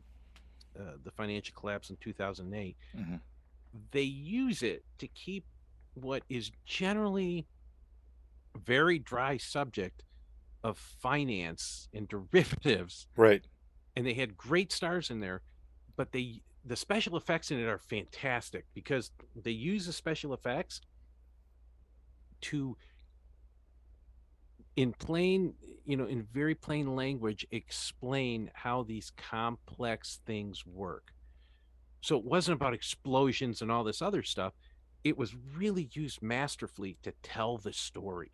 [0.78, 2.76] uh, the financial collapse in 2008.
[2.96, 3.16] hmm
[3.92, 5.46] They use it to keep
[5.96, 7.48] what is generally
[8.56, 10.04] a very dry subject
[10.64, 13.44] of finance and derivatives Right.
[13.96, 15.42] and they had great stars in there
[15.96, 20.80] but they the special effects in it are fantastic because they use the special effects
[22.42, 22.78] to
[24.76, 25.54] in plain
[25.86, 31.12] you know in very plain language explain how these complex things work
[32.04, 34.54] so it wasn't about explosions and all this other stuff
[35.04, 38.32] it was really used masterfully to tell the story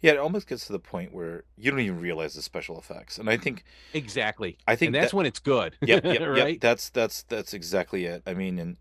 [0.00, 3.18] Yeah, it almost gets to the point where you don't even realize the special effects,
[3.18, 6.60] and I think exactly I think and that's that when it's good yep, yep, yep.
[6.60, 8.22] That's that's that's exactly it.
[8.26, 8.76] I mean, and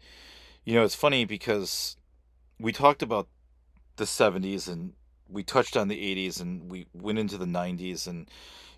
[0.65, 1.97] you know, it's funny because
[2.59, 3.27] we talked about
[3.95, 4.93] the '70s and
[5.29, 8.29] we touched on the '80s and we went into the '90s, and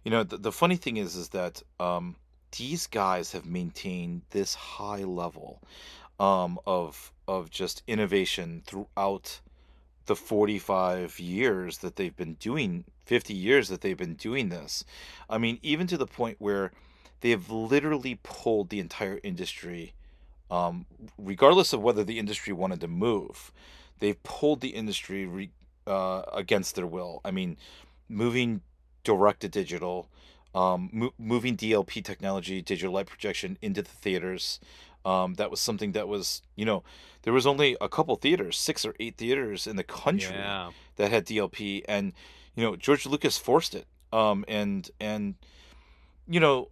[0.03, 2.15] you know, the, the funny thing is, is that um,
[2.57, 5.61] these guys have maintained this high level
[6.19, 9.41] um, of of just innovation throughout
[10.05, 14.85] the 45 years that they've been doing 50 years that they've been doing this.
[15.29, 16.71] I mean even to the point where
[17.21, 19.93] they have literally pulled the entire industry
[20.49, 20.85] um,
[21.17, 23.51] regardless of whether the industry wanted to move
[23.99, 25.51] they've pulled the industry re-
[25.85, 27.21] uh, against their will.
[27.25, 27.57] I mean
[28.09, 28.61] moving
[29.03, 30.09] direct to digital
[30.57, 34.59] um, mo- moving dlp technology digital light projection into the theaters
[35.05, 36.83] um, that was something that was you know
[37.23, 41.11] there was only a couple theaters six or eight theaters in the country yeah that
[41.11, 42.13] had DLP, and
[42.55, 43.87] you know George Lucas forced it.
[44.11, 45.35] Um, and and
[46.27, 46.69] you know,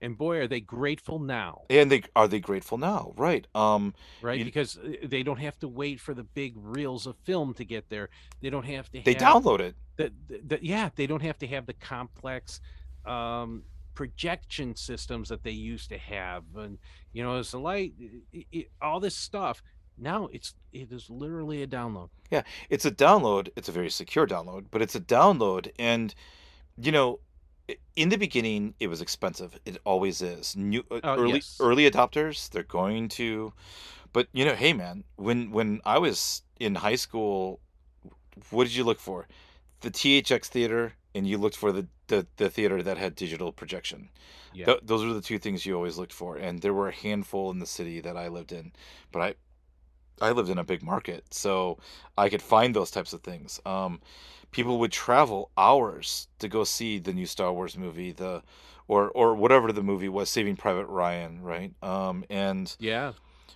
[0.00, 3.46] and boy are they grateful now and they are they grateful now, right?
[3.54, 4.38] Um, right?
[4.38, 7.64] you, Because uh, they don't have to wait for the big reels of film to
[7.64, 8.08] get there.
[8.40, 9.76] They don't have to they have download it.
[9.96, 12.60] the, the, the yeah, they don't have to have the complex
[13.08, 13.62] um,
[13.94, 16.78] projection systems that they used to have, and
[17.12, 17.94] you know, as the light,
[18.34, 19.62] i i all this stuff.
[19.96, 22.10] Now it's it is literally a download.
[22.30, 23.48] Yeah, it's a download.
[23.56, 26.14] It's a very secure download, but it's a download, and
[26.80, 27.20] you know,
[27.96, 29.58] in the beginning, it was expensive.
[29.64, 30.56] It always is.
[30.56, 33.52] New uh, Oh early yes, early adopters, they're going to,
[34.12, 37.60] but you know, hey man, when when I was in high school,
[38.50, 39.26] what did you look for?
[39.80, 44.08] The THX theater, and you looked for the the, the theater that had digital projection.
[44.52, 46.94] yeah, Th- those were the two things you always looked for, and there were a
[46.94, 48.72] handful in the city that I lived in,
[49.12, 49.34] but I
[50.20, 51.78] I lived in a big market, so
[52.16, 53.60] I could find those types of things.
[53.64, 54.00] Um,
[54.50, 58.42] people would travel hours to go see the new Star Wars movie, the
[58.88, 61.72] or or whatever the movie was, Saving Private Ryan, right?
[61.82, 63.12] Um, and yeah,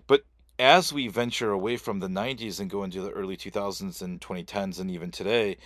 [0.07, 0.25] but
[0.59, 4.79] as we venture away from the 90s and go into the early 2000s and 2010s
[4.79, 5.57] and even today,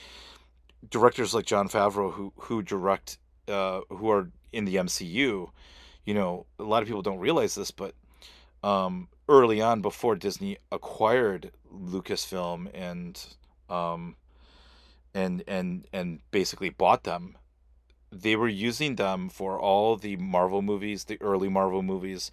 [0.90, 3.18] directors like Jon Favreau who who direct
[3.48, 5.50] uh, who are in the MCU,
[6.04, 7.94] you know, a lot of people don't realize this, but
[8.62, 13.26] um, early on before Disney acquired Lucasfilm and
[13.68, 14.16] um,
[15.14, 17.36] and and and basically bought them.
[18.12, 22.30] They were using them for all the Marvel movies, the early Marvel movies.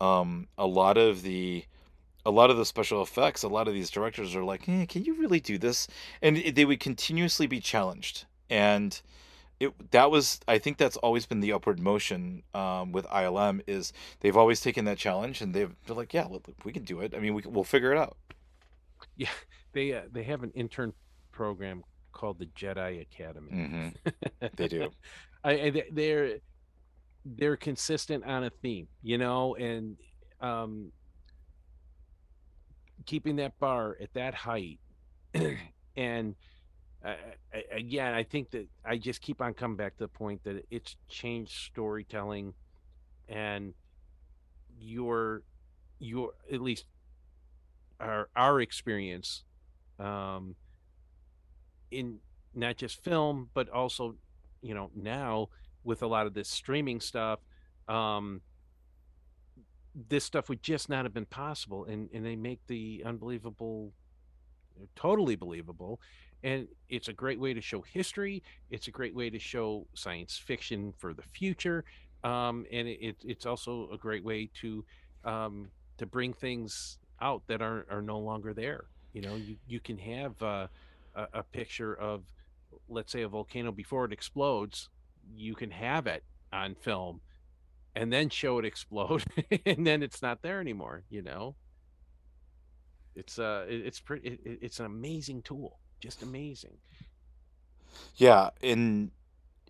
[0.00, 1.64] Um, a lot of the
[2.26, 5.04] a lot of the special effects, a lot of these directors are like, eh, "Can
[5.04, 5.86] you really do this?"
[6.20, 9.00] And they would continuously be challenged, and
[9.60, 13.92] it that was I think that's always been the upward motion um, with ILM is
[14.20, 17.14] they've always taken that challenge and they've they're like, "Yeah, look, we can do it.
[17.14, 18.16] I mean, we we'll figure it out."
[19.16, 19.28] Yeah,
[19.72, 20.92] they uh, they have an intern
[21.32, 23.52] program called the Jedi Academy.
[23.52, 24.48] Mm-hmm.
[24.56, 24.90] They do.
[25.44, 26.38] I, I they're
[27.24, 29.96] they're consistent on a theme, you know, and
[30.40, 30.92] um,
[33.06, 34.78] keeping that bar at that height,
[35.96, 36.34] and
[37.04, 37.14] uh,
[37.72, 40.96] again, I think that I just keep on coming back to the point that it's
[41.08, 42.54] changed storytelling,
[43.28, 43.74] and
[44.78, 45.42] your
[45.98, 46.84] your at least
[48.00, 49.44] our our experience
[49.98, 50.54] um
[51.90, 52.18] in
[52.54, 54.14] not just film but also
[54.62, 55.48] you know now
[55.84, 57.40] with a lot of this streaming stuff
[57.88, 58.40] um
[60.08, 63.92] this stuff would just not have been possible and and they make the unbelievable
[64.94, 66.00] totally believable
[66.42, 70.36] and it's a great way to show history it's a great way to show science
[70.36, 71.84] fiction for the future
[72.24, 74.84] um and it, it's also a great way to
[75.24, 78.84] um to bring things out that are are no longer there
[79.14, 80.66] you know you you can have uh,
[81.14, 82.22] a, a picture of
[82.88, 84.90] let's say a volcano before it explodes
[85.34, 86.22] you can have it
[86.52, 87.20] on film
[87.96, 89.24] and then show it explode
[89.66, 91.56] and then it's not there anymore you know
[93.16, 96.78] it's uh it, it's pretty it, it's an amazing tool just amazing
[98.16, 99.10] Yeah, and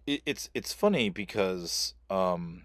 [0.06, 2.64] it, it's it's funny because um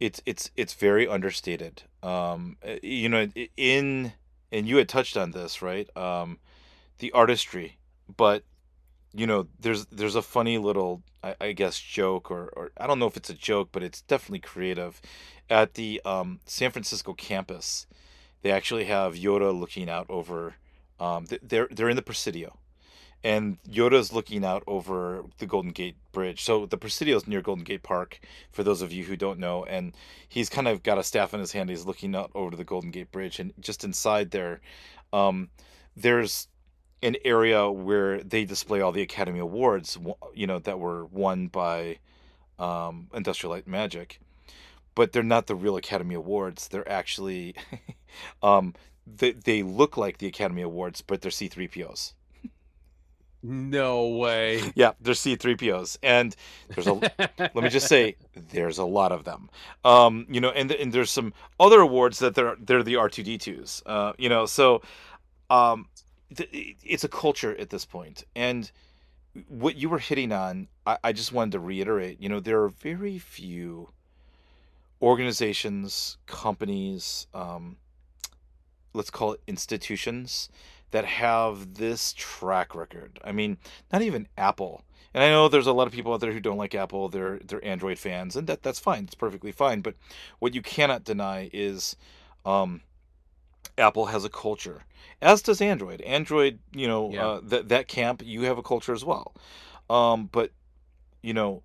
[0.00, 1.82] it's it's it's very understated.
[2.02, 4.12] Um uh, you know, in
[4.52, 5.94] and you had touched on this, right?
[5.96, 6.38] Um
[6.98, 7.78] the artistry,
[8.16, 8.44] but
[9.14, 12.98] you know, there's there's a funny little I, I guess joke or or I don't
[12.98, 15.00] know if it's a joke, but it's definitely creative.
[15.48, 17.86] At the um San Francisco campus,
[18.42, 20.54] they actually have Yoda looking out over
[21.00, 22.58] um they're they're in the Presidio
[23.24, 26.42] and Yoda's looking out over the Golden Gate Bridge.
[26.44, 28.20] So the Presidio is near Golden Gate Park,
[28.52, 29.96] for those of you who don't know, and
[30.28, 31.70] he's kind of got a staff in his hand.
[31.70, 34.60] He's looking out over the Golden Gate Bridge, and just inside there,
[35.14, 35.48] um,
[35.96, 36.48] there's
[37.04, 39.98] an area where they display all the Academy Awards,
[40.34, 41.98] you know, that were won by
[42.58, 44.20] um, Industrial Light and Magic,
[44.94, 46.68] but they're not the real Academy Awards.
[46.68, 47.54] They're actually,
[48.42, 48.74] um,
[49.06, 52.14] they they look like the Academy Awards, but they're C3POs.
[53.42, 56.34] no way Yeah, they're C3POs, and
[56.74, 56.94] there's a
[57.38, 59.50] let me just say there's a lot of them.
[59.84, 63.82] Um, you know, and and there's some other awards that they're they're the R2D2s.
[63.86, 64.82] Uh, you know, so
[65.50, 65.88] um,
[66.30, 68.70] it's a culture at this point, and
[69.48, 72.20] what you were hitting on, I, I just wanted to reiterate.
[72.20, 73.90] You know, there are very few
[75.02, 77.76] organizations, companies, um,
[78.92, 80.48] let's call it institutions
[80.92, 83.18] that have this track record.
[83.24, 83.58] I mean,
[83.92, 84.84] not even Apple.
[85.12, 87.08] And I know there's a lot of people out there who don't like Apple.
[87.08, 89.04] They're they're Android fans, and that that's fine.
[89.04, 89.80] It's perfectly fine.
[89.80, 89.94] But
[90.38, 91.96] what you cannot deny is
[92.44, 92.80] um,
[93.78, 94.84] Apple has a culture,
[95.20, 96.00] as does Android.
[96.02, 99.34] Android, you know, yeah uh, that that camp, you have a culture as well.
[99.90, 100.50] Um, but
[101.22, 101.62] you know,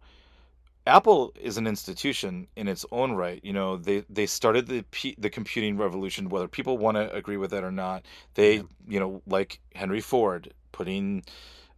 [0.87, 3.39] Apple is an institution in its own right.
[3.43, 7.37] You know, they they started the P, the computing revolution, whether people want to agree
[7.37, 8.05] with that or not.
[8.49, 11.23] yeah They, you know, like Henry Ford, putting,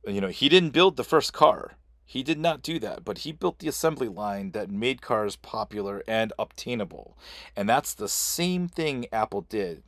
[0.07, 1.73] you know, he didn't build the first car.
[2.05, 6.03] He did not do that, but he built the assembly line that made cars popular
[6.07, 7.17] and obtainable.
[7.55, 9.83] And that's the same thing Apple did.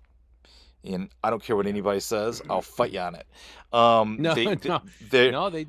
[0.83, 3.25] And I don't care what anybody says, I'll fight you on it.
[3.71, 5.67] Um, no they, they, no they no they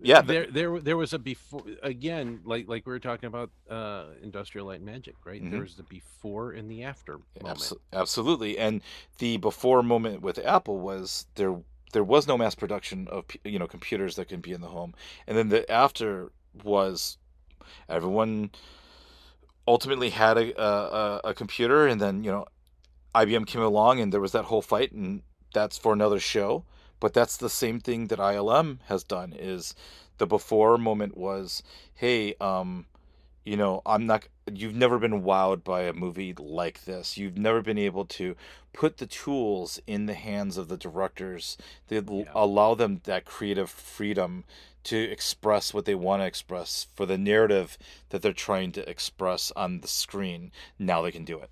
[0.00, 3.50] yeah, th- there there there was a before again like like we were talking about
[3.68, 5.62] uh industrial light and magic right there mhm.
[5.62, 8.58] was the before and the after moment Abso- absolutely.
[8.58, 8.82] And
[9.18, 11.56] the before moment with Apple was there
[11.92, 14.94] there was no mass production of you know computers that can be in the home,
[15.26, 16.30] and then the after
[16.62, 17.18] was
[17.88, 18.50] everyone
[19.66, 22.46] ultimately had a, a a computer, and then you know
[23.14, 26.64] IBM came along, and there was that whole fight, and that's for another show.
[27.00, 29.32] But that's the same thing that ILM has done.
[29.32, 29.74] Is
[30.18, 31.62] the before moment was,
[31.94, 32.86] hey, um,
[33.44, 34.26] you know, I'm not.
[34.52, 37.16] You've never been wowed by a movie like this.
[37.16, 38.36] You've never been able to
[38.72, 41.56] put the tools in the hands of the directors
[41.88, 44.44] that l- yeah allow them that creative freedom
[44.84, 47.78] to express what they want to express for the narrative
[48.10, 50.50] that they're trying to express on the screen.
[50.78, 51.50] Now they can do it.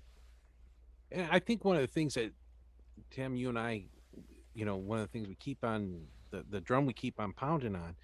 [1.11, 2.31] And I think one of the things that
[3.11, 3.85] Tim, you and I,
[4.53, 6.01] you know, one of the things we keep on
[6.31, 7.95] the, the drum we keep on pounding on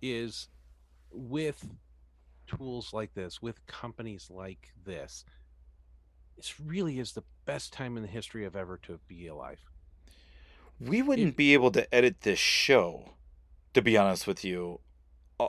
[0.00, 0.48] is
[1.10, 1.66] with
[2.46, 5.24] tools like this, with companies like this,
[6.36, 9.60] this really is the best time in the history of ever to be alive.
[10.80, 13.10] We wouldn't be able to edit this show,
[13.74, 14.80] to be honest with you,
[15.38, 15.48] uh,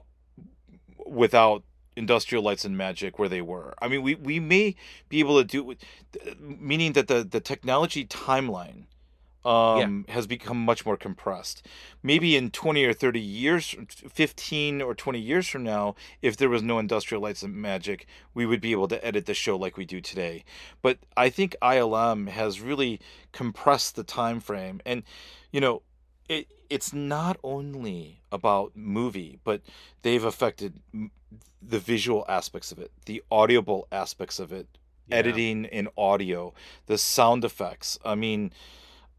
[1.06, 1.64] without
[1.96, 3.74] industrial lights and magic where they were.
[3.82, 4.76] I mean, we, we may
[5.10, 5.76] be able to do,
[6.40, 8.86] meaning that the, the technology timeline
[9.46, 10.14] um, yeah.
[10.14, 11.66] has become much more compressed.
[12.02, 16.64] Maybe in 20 or 30 years, 15 or 20 years from now, if there was
[16.64, 19.86] no industrial lights and magic, we would be able to edit the show like we
[19.86, 20.44] do today.
[20.82, 23.00] But I think ILM has really
[23.32, 24.82] compressed the time frame.
[24.86, 25.04] And,
[25.52, 25.82] you know,
[26.34, 29.62] it, it's not only about movie, but
[30.02, 30.80] they've affected
[31.62, 34.68] the visual aspects of it, the audible aspects of it,
[35.08, 35.18] yeah.
[35.18, 36.54] editing in audio,
[36.88, 38.00] the sound effects.
[38.04, 38.52] I mean,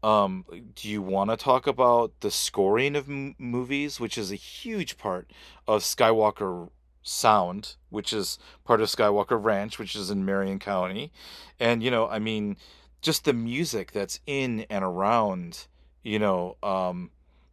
[0.03, 0.45] um,
[0.75, 4.97] do you want to talk about the scoring of m- movies, which is a huge
[4.97, 5.31] part
[5.67, 6.69] of Skywalker
[7.01, 11.11] Sound, which is part of Skywalker Ranch, which is in Marin County,
[11.59, 12.57] and you know, I mean,
[13.01, 15.67] just the music that's in and around,
[16.05, 17.09] you know, um,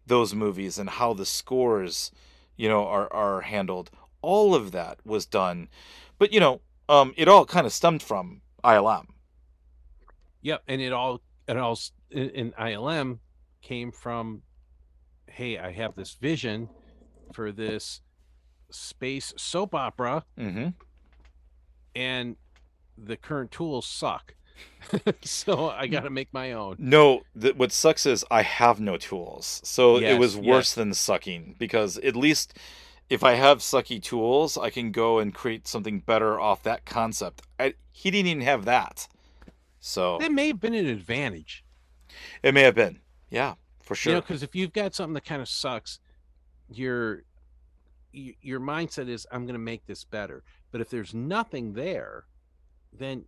[0.06, 2.12] those movies and how the scores,
[2.56, 3.90] you know, are are handled.
[4.20, 5.68] All of that was done,
[6.18, 9.06] but you know, um, it all kind of stemmed from ILM.
[10.42, 11.78] Yep, and it all it all
[12.10, 13.18] in, in ILM
[13.62, 14.42] came from,
[15.26, 16.68] hey, I have this vision
[17.32, 18.02] for this
[18.70, 20.68] space soap opera, mm-hmm.
[21.96, 22.36] and
[22.98, 24.34] the current tools suck.
[25.22, 26.76] so I got to make my own.
[26.78, 29.60] No, th- what sucks is I have no tools.
[29.64, 30.74] So yes, it was worse yes.
[30.74, 32.58] than sucking because at least
[33.08, 37.42] if I have sucky tools, I can go and create something better off that concept.
[37.58, 39.08] I, he didn't even have that.
[39.80, 41.64] So that may have been an advantage.
[42.42, 43.00] It may have been.
[43.30, 44.12] Yeah, for sure.
[44.12, 45.98] You know, because if you've got something that kind of sucks,
[46.70, 47.24] your
[48.12, 50.42] your mindset is I'm going to make this better.
[50.70, 52.24] But if there's nothing there,
[52.92, 53.24] then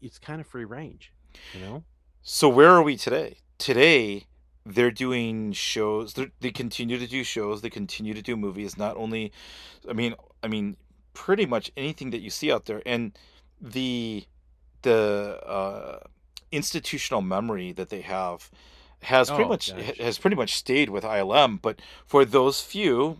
[0.00, 1.12] it's kind of free range,
[1.54, 1.84] you know.
[2.22, 3.38] So where are we today?
[3.58, 4.26] Today
[4.66, 6.14] they're doing shows.
[6.14, 7.62] They're, they continue to do shows.
[7.62, 8.76] They continue to do movies.
[8.76, 9.32] Not only,
[9.88, 10.76] I mean, I mean,
[11.14, 13.16] pretty much anything that you see out there, and
[13.60, 14.24] the
[14.82, 15.98] the uh,
[16.52, 18.50] institutional memory that they have
[19.02, 19.98] has pretty oh, much gosh.
[19.98, 21.60] has pretty much stayed with ILM.
[21.60, 23.18] But for those few,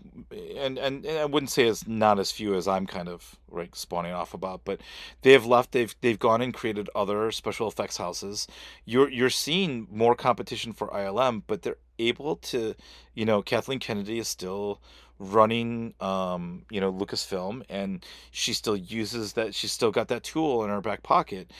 [0.55, 3.75] and, and, and I wouldn't say it's not as few as I'm kind of like
[3.75, 4.81] spawning off about, but
[5.21, 5.71] they've left.
[5.71, 8.47] They've they've gone and created other special effects houses.
[8.85, 12.75] You're you're seeing more competition for ILM, but they're able to,
[13.13, 14.81] you know, Kathleen Kennedy is still
[15.21, 20.63] running um you know lucasfilm and she still uses that she's still got that tool
[20.63, 21.51] in her back pocket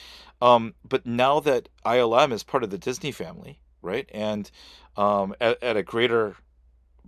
[0.42, 4.52] um but now that ilm is part of the disney family right and
[4.98, 6.36] um at, at a greater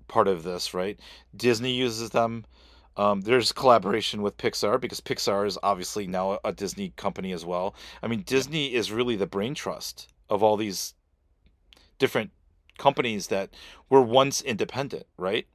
[0.07, 0.99] part of this right
[1.35, 2.45] disney uses them
[2.95, 7.73] um, there's collaboration with Pixar because Pixar is obviously now a Disney company as well.
[8.03, 10.93] I mean, Disney is really the brain trust of all these
[11.97, 12.29] different
[12.77, 13.49] companies that
[13.89, 15.47] were once independent, right?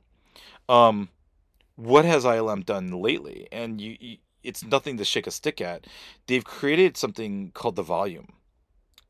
[0.68, 1.08] um,
[1.76, 3.48] what has ILM done lately?
[3.50, 5.86] And you, you, it's nothing to shake a stick at.
[6.26, 8.32] They've created something called the volume,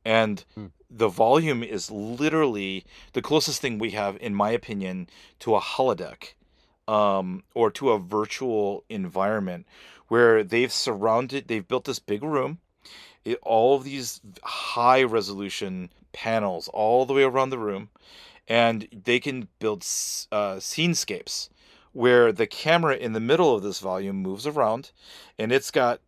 [0.08, 0.66] and hmm.
[0.88, 5.06] the volume is literally the closest thing we have, in my opinion,
[5.40, 6.32] to a holodeck,
[6.88, 9.66] um, or to a virtual environment
[10.08, 12.58] where they've surrounded, they've built this big room.
[13.26, 17.90] It, all of these high resolution panels all the way around the room
[18.48, 19.82] and they can build
[20.32, 21.50] uh, scenescapes
[21.92, 24.90] where the camera in the middle of this volume moves around
[25.38, 26.00] and it's got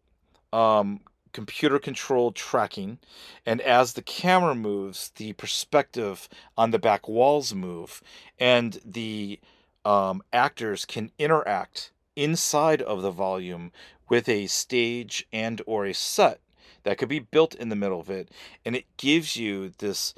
[0.55, 1.01] um,
[1.33, 2.99] computer controlled tracking
[3.47, 8.03] and as the camera moves the perspective on the back walls move
[8.39, 9.39] and the
[9.85, 13.73] um, actors can interact inside of the volume
[14.09, 16.41] with a stage and or a set
[16.83, 18.31] that could be built in the middle of it
[18.65, 20.15] and it gives you this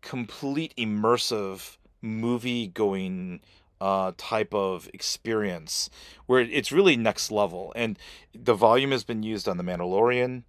[0.00, 3.40] complete immersive movie going
[3.84, 5.90] uh, type of experience
[6.24, 7.70] where it's really next level.
[7.76, 7.98] And
[8.34, 10.44] the volume has been used on The Mandalorian.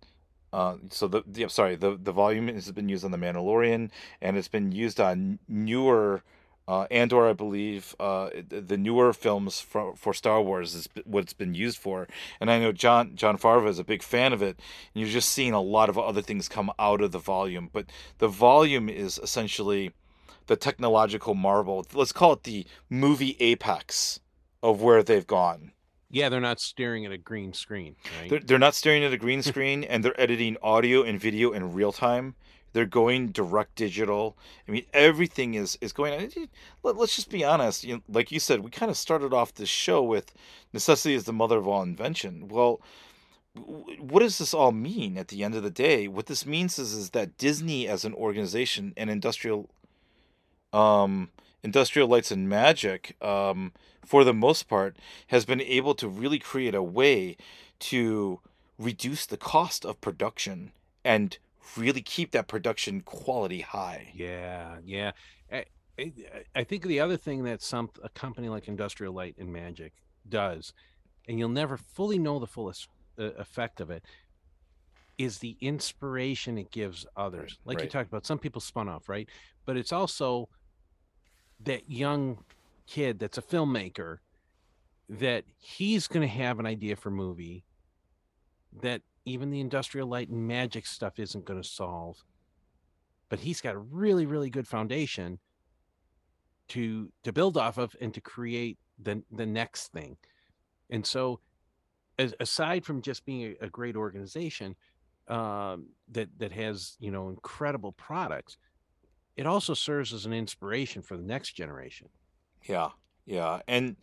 [0.54, 3.90] Uh, so the, the sorry the the volume has been used on the Mandalorian
[4.22, 6.24] and it's been used on newer
[6.66, 11.34] uh, Andor, I believe, uh, the newer films for, for Star Wars is what it's
[11.34, 12.08] been used for.
[12.40, 14.58] And I know John Jon Favreau is a big fan of it.
[14.94, 17.70] And you're just seeing a lot of other things come out of the volume.
[17.72, 19.92] But the volume is essentially
[20.48, 21.86] the technological marvel.
[21.94, 24.20] Let's call it the movie apex
[24.62, 25.72] of where they've gone.
[26.10, 27.96] Yeah, they're not staring at a green screen,
[28.30, 31.74] They're, they're not staring at a green screen and they're editing audio and video in
[31.74, 32.36] real time.
[32.74, 34.38] They're going direct digital.
[34.68, 36.50] I mean, everything is is going on.
[36.84, 37.86] Let, us just be honest.
[37.86, 40.34] You know, like you said, we kind of started off this show with
[40.74, 42.50] necessity is the mother of all invention.
[42.50, 42.82] Well,
[44.00, 46.10] what does this all mean at the end of the day?
[46.10, 49.70] What this means is is that Disney as an organization and industrial
[50.76, 51.30] um
[51.64, 53.72] industrial lights and magic um
[54.06, 54.98] for the most part
[55.28, 57.36] has been able to really create a way
[57.80, 58.40] to
[58.78, 60.72] reduce the cost of production
[61.04, 61.38] and
[61.78, 64.12] really keep that production quality high.
[64.14, 65.12] Yeah, yeah.
[65.98, 66.12] I,
[66.56, 69.94] I, think the other thing that some a company like Industrial Light and Magic
[70.28, 70.74] does,
[71.28, 74.04] and you'll never fully know the fullest effect of it,
[75.18, 77.58] is the inspiration it gives others.
[77.66, 79.30] Right, Like you talked about, some people spun off, right?
[79.66, 80.50] But it's also
[81.66, 82.44] that young
[82.88, 84.18] kid that's a filmmaker
[85.10, 87.64] that he's going to have an idea for movie
[88.82, 92.24] that even the industrial light and magic stuff isn't going to solve
[93.30, 95.40] but he's got a really really good foundation
[96.68, 100.18] to to build off of and to create the the next thing.
[100.90, 101.40] And so
[102.18, 104.76] as, aside from just being a, a great organization
[105.28, 108.58] um, that that has you know incredible products
[109.36, 112.10] it also serves as an inspiration for the next generation
[112.68, 112.90] Yeah.
[113.26, 113.62] Yeah.
[113.68, 113.98] And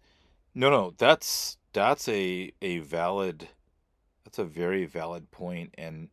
[0.55, 3.49] no no, that's that's a a valid
[4.25, 5.75] that's a very valid point.
[5.79, 6.09] and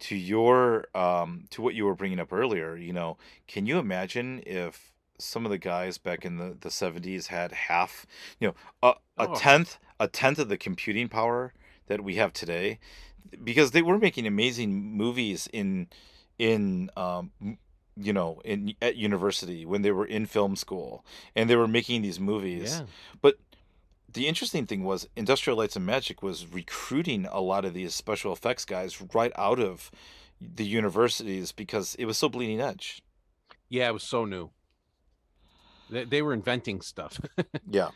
[0.00, 4.42] to your um to what you were bringing up earlier, you know, can you imagine
[4.46, 8.06] if some of the guys back in the the 70s had half,
[8.40, 11.52] you know, a a oh tenth a tenth of the computing power
[11.86, 12.78] that we have today
[13.42, 15.88] because they were making amazing movies in
[16.38, 17.30] in um
[17.96, 21.04] you know in at university when they were in film school
[21.36, 22.86] and they were making these movies yeah
[23.22, 23.38] but
[24.12, 28.32] the interesting thing was Industrial Lights and Magic was recruiting a lot of these special
[28.32, 29.90] effects guys right out of
[30.40, 33.02] the universities because it was so bleeding edge.
[33.68, 34.50] yeah it was so new
[35.90, 37.20] they, they were inventing stuff
[37.70, 37.90] Yeah.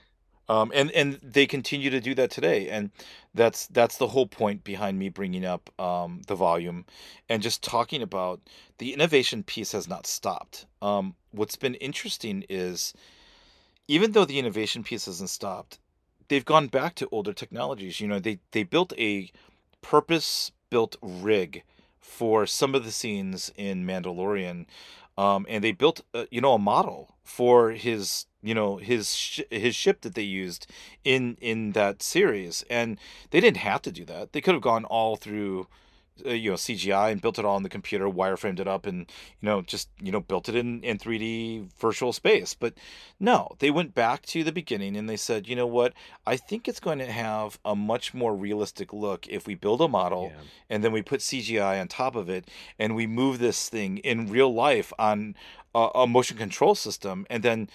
[0.48, 2.90] Um, and and they continue to do that today, and
[3.34, 6.86] that's that's the whole point behind me bringing up um, the volume,
[7.28, 8.40] and just talking about
[8.78, 10.64] the innovation piece has not stopped.
[10.80, 12.94] Um, what's been interesting is
[13.88, 15.78] even though the innovation piece hasn't stopped,
[16.28, 18.00] they've gone back to older technologies.
[18.00, 19.30] You know, they they built a
[19.82, 21.62] purpose built rig
[22.00, 24.66] for some of the scenes in Mandalorian,
[25.18, 29.40] um, and they built uh, you know a model for his you know his sh-
[29.50, 30.66] his ship that they used
[31.04, 32.98] in in that series, and
[33.30, 34.32] they didn't have to do that.
[34.32, 35.66] They could have gone all through
[36.26, 39.00] uh, you know CGI and built it all on the computer, wireframed it up, and
[39.40, 42.54] you know just you know built it in in 3D virtual space.
[42.54, 42.74] But
[43.20, 45.92] no, they went back to the beginning and they said, you know what?
[46.26, 49.88] I think it's going to have a much more realistic look if we build a
[49.88, 52.48] model yeah and then we put CGI on top of it
[52.78, 55.34] and we move this thing in real life on
[55.74, 57.68] a, a motion control system and then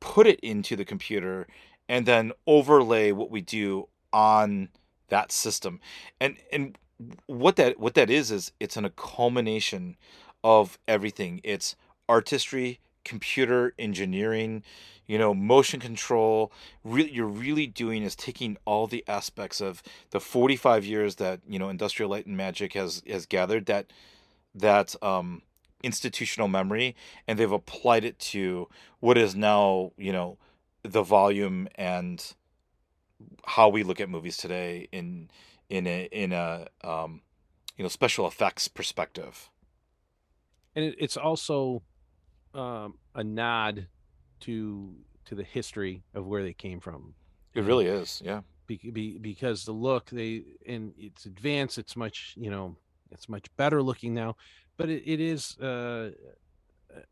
[0.00, 1.46] put it into the computer
[1.88, 4.68] and then overlay what we do on
[5.08, 5.80] that system.
[6.20, 6.78] And and
[7.26, 9.96] what that what that is is it's an a culmination
[10.42, 11.40] of everything.
[11.44, 11.76] It's
[12.08, 14.62] artistry, computer engineering,
[15.06, 16.52] you know, motion control.
[16.84, 21.58] Really, you're really doing is taking all the aspects of the 45 years that you
[21.58, 23.92] know Industrial Light and Magic has has gathered that
[24.54, 25.42] that um,
[25.82, 26.96] institutional memory,
[27.26, 28.68] and they've applied it to
[29.00, 30.36] what is now you know
[30.82, 32.34] the volume and
[33.44, 35.28] how we look at movies today in
[35.68, 37.22] in a in a um,
[37.76, 39.50] you know special effects perspective.
[40.74, 41.82] and it, it's also
[42.54, 43.88] um, a nod
[44.40, 44.94] to
[45.26, 47.14] to the history of where they came from
[47.54, 48.42] It really is, yeah.
[48.66, 52.76] be, be, because the look they and it's advanced it's much you know
[53.10, 54.36] it's much better looking now
[54.76, 56.10] but it, it is uh,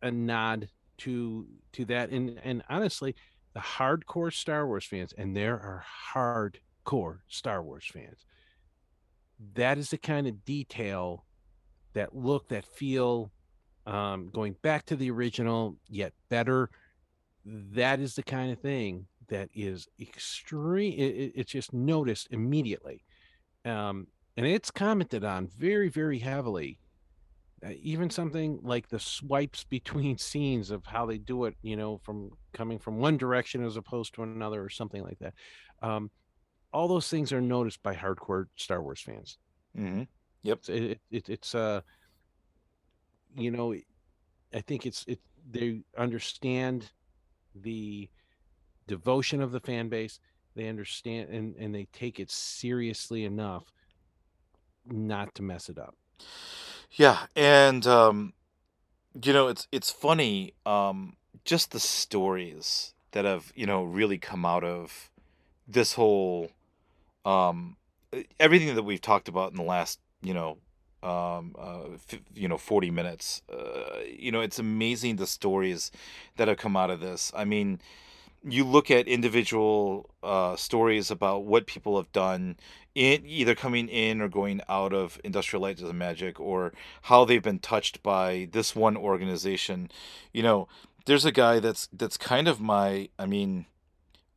[0.02, 3.14] a nod to to that and and honestly
[3.54, 5.84] the hardcore star wars fans and there are
[6.14, 8.24] hardcore star wars fans
[9.54, 11.24] that is the kind of detail
[11.94, 13.30] that look that feel
[13.86, 16.70] um, going back to the original yet better
[17.46, 23.04] that is the kind of thing that is extreme it, it's just noticed immediately.
[23.64, 26.78] Um, and it's commented on very very heavily
[27.64, 31.98] uh, even something like the swipes between scenes of how they do it you know
[31.98, 35.34] from coming from one direction as opposed to another or something like that.
[35.82, 36.10] Um,
[36.72, 39.38] all those things are noticed by hardcore star wars fans
[39.74, 40.02] hmm
[40.42, 40.58] Yep.
[40.58, 41.80] it's it, it, it's uh
[43.36, 43.74] you know
[44.54, 46.90] i think it's it they understand
[47.54, 48.08] the
[48.86, 50.20] devotion of the fan base
[50.54, 53.64] they understand and and they take it seriously enough
[54.86, 55.94] not to mess it up.
[56.92, 58.32] Yeah, and um,
[59.22, 64.44] you know, it's it's funny, um, just the stories that have you know really come
[64.44, 65.10] out of
[65.66, 66.50] this whole
[67.24, 67.76] um,
[68.38, 70.58] everything that we've talked about in the last you know
[71.02, 73.42] um, uh, f- you know 40 minutes.
[73.52, 75.90] Uh, you know, it's amazing the stories
[76.36, 77.32] that have come out of this.
[77.36, 77.80] I mean,
[78.42, 82.56] you look at individual uh, stories about what people have done
[82.94, 87.42] in either coming in or going out of industrial light and magic or how they've
[87.42, 89.90] been touched by this one organization
[90.32, 90.66] you know
[91.04, 93.66] there's a guy that's that's kind of my i mean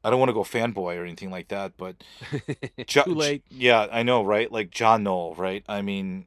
[0.03, 1.95] i don't want to go fanboy or anything like that but
[2.87, 3.43] jo- Too late.
[3.49, 6.25] yeah i know right like john knoll right i mean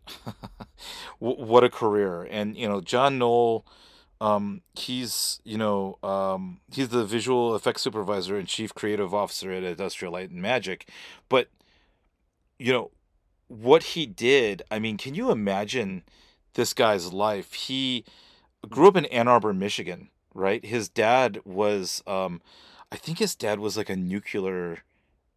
[1.20, 3.64] w- what a career and you know john knoll
[4.20, 9.64] um, he's you know um, he's the visual effects supervisor and chief creative officer at
[9.64, 10.88] Industrial Light and Magic,
[11.28, 11.48] but
[12.56, 12.92] you know
[13.48, 14.62] what he did.
[14.70, 16.04] I mean, can you imagine
[16.54, 17.52] this guy's life?
[17.52, 18.04] He
[18.68, 20.64] grew up in Ann Arbor, Michigan, right?
[20.64, 22.40] His dad was, um,
[22.92, 24.82] I think his dad was like a nuclear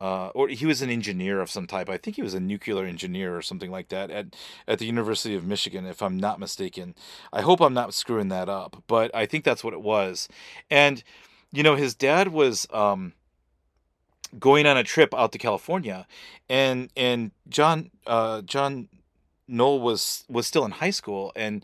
[0.02, 1.90] uh, or he was an engineer of some type.
[1.90, 4.36] I think he was a nuclear engineer or something like that at
[4.68, 6.96] at the University of Michigan, if I'm not mistaken.
[7.32, 10.28] I hope I'm not screwing that up, but I think that's what it was.
[10.70, 11.02] And
[11.54, 13.14] you know, his dad was um,
[14.38, 16.08] going on a trip out to California,
[16.50, 18.90] and and John uh, John
[19.48, 21.64] Knoll was was still in high school, and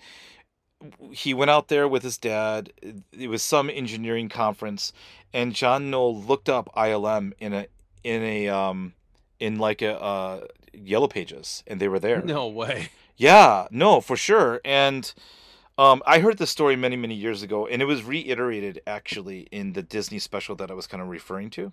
[1.11, 2.71] he went out there with his dad.
[3.11, 4.93] It was some engineering conference,
[5.33, 7.67] and John Knoll looked up ILM in a
[8.03, 8.93] in a um
[9.39, 12.89] in like a uh yellow pages and they were there No way.
[13.17, 15.13] yeah no for sure and
[15.77, 19.73] um i heard this story many many years ago and it was reiterated actually in
[19.73, 21.71] the disney special that i was kind of referring to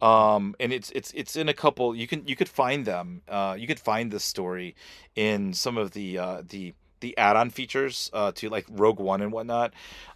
[0.00, 3.54] um and it's it's it's in a couple you can you could find them uh
[3.58, 4.74] you could find this story
[5.14, 9.32] in some of the uh the the add-on features uh, to like Rogue One and
[9.32, 9.72] whatnot,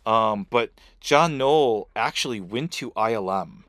[0.07, 0.71] um, but
[1.01, 3.65] John Knoll actually went to ILM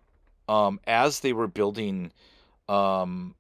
[0.48, 2.12] um, as they were building
[2.70, 3.36] um,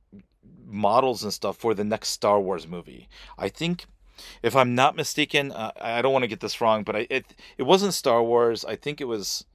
[0.66, 3.08] models and stuff for the next Star Wars movie.
[3.38, 3.86] I think,
[4.42, 7.26] if I'm not mistaken, uh, I don't want to get this wrong, but I, it
[7.58, 8.64] it wasn't Star Wars.
[8.66, 9.46] I think it was.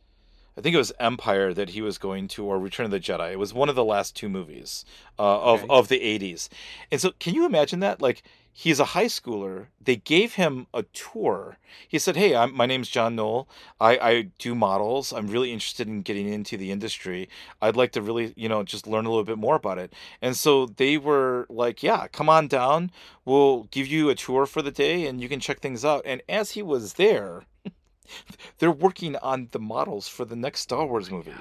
[0.58, 3.32] I think it was Empire that he was going to, or Return of the Jedi.
[3.32, 4.84] It was one of the last two movies
[5.18, 5.66] uh, of Okay.
[5.70, 6.48] of the '80s,
[6.90, 8.02] and so can you imagine that?
[8.02, 8.22] Like
[8.53, 9.66] he's a high schooler.
[9.80, 11.59] They gave him a tour.
[11.88, 13.48] He said, "Hey, I'm, my name's John Knoll.
[13.80, 15.12] I, I do models.
[15.12, 17.28] I'm really interested in getting into the industry.
[17.62, 20.36] I'd like to really, you know, just learn a little bit more about it." And
[20.36, 22.90] so they were like, "Yeah, come on down.
[23.24, 26.22] We'll give you a tour for the day, and you can check things out." And
[26.28, 27.44] as he was there,
[28.59, 31.34] they're working on the models for the next Star Wars movie.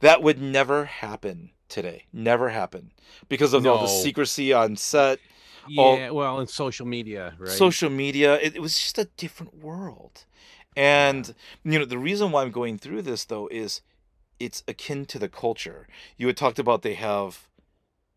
[0.00, 2.06] That would never happen today.
[2.12, 2.92] Never happen
[3.28, 5.18] because of all the secrecy on set
[5.78, 7.50] all- Yeah, well, in social media, right?
[7.50, 10.24] social media it, it was just a different world.
[10.76, 11.34] And
[11.64, 13.82] you know the reason why i'm going through this though is
[14.40, 15.86] it's akin to the culture.
[16.16, 17.48] You had talked about they have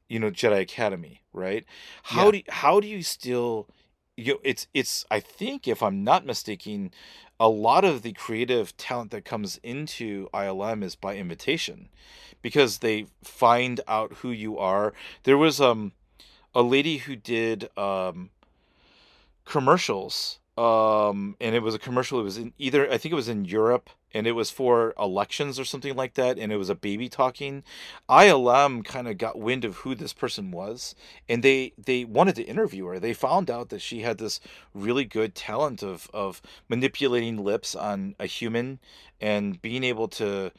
[0.08, 1.66] you know jedi academy right?
[2.04, 2.32] How Yeah.
[2.32, 3.68] do you, how do you still
[4.18, 6.91] you know, it's it's i think if i'm not mistaken
[7.38, 11.89] a lot of the creative talent that comes into ilm is by invitation
[12.41, 14.93] because they find out who you are.
[15.24, 15.91] There was um
[16.56, 18.30] a lady who did um
[19.43, 23.28] commercials um and it was a commercial it was in either i think it was
[23.28, 26.76] in europe and it was for elections or something like that and it was a
[26.76, 27.62] baby talking
[28.10, 30.95] ilm kind of got wind of who this person was
[31.28, 34.39] and they they wanted to interview her they found out that she had this
[34.74, 38.80] really good talent of of manipulating lips on a human
[39.20, 40.51] and being able to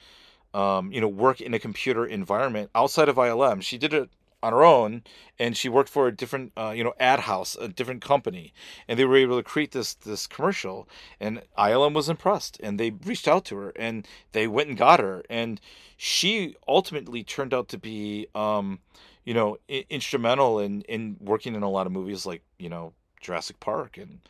[0.54, 3.60] um, you know, work in a computer environment outside of ILM.
[3.60, 4.08] She did it
[4.42, 5.02] on her own,
[5.38, 8.52] and she worked for a different, uh, you know, ad house, a different company,
[8.86, 10.88] and they were able to create this this commercial.
[11.20, 15.00] And ILM was impressed, and they reached out to her, and they went and got
[15.00, 15.60] her, and
[15.96, 18.80] she ultimately turned out to be, um,
[19.24, 22.92] you know, I- instrumental in in working in a lot of movies like you know
[23.20, 24.20] Jurassic Park and.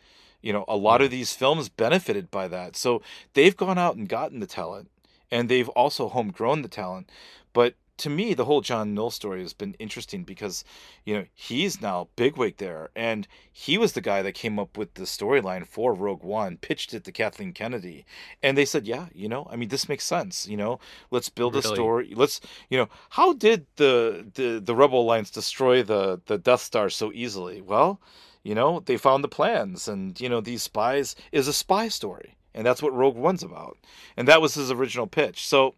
[0.42, 2.76] You know, a lot of these films benefited by that.
[2.76, 3.02] So
[3.34, 4.90] they've gone out and gotten the talent
[5.30, 7.10] and they've also homegrown the talent.
[7.52, 10.64] But to me, the whole John Knoll story has been interesting because,
[11.04, 14.94] you know, he's now bigwig there, and he was the guy that came up with
[14.94, 18.04] the storyline for Rogue One, pitched it to Kathleen Kennedy,
[18.42, 20.46] and they said, yeah, you know, I mean, this makes sense.
[20.46, 20.78] You know,
[21.10, 22.12] let's build a story.
[22.14, 26.90] Let's, you know, how did the the the Rebel Alliance destroy the the Death Star
[26.90, 27.60] so easily?
[27.60, 28.00] Well,
[28.42, 32.36] you know, they found the plans, and you know, these spies is a spy story,
[32.54, 33.78] and that's what Rogue One's about
[34.16, 35.46] and that was his original pitch.
[35.46, 35.74] So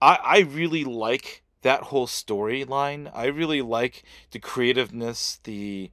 [0.00, 3.10] I I really like that whole storyline.
[3.14, 5.90] I really like the creativeness, the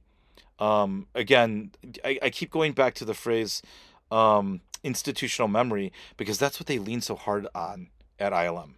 [0.58, 1.72] um again,
[2.04, 3.62] I, I keep going back to the phrase
[4.10, 7.88] um institutional memory because that's what they lean so hard on
[8.18, 8.74] at ILM.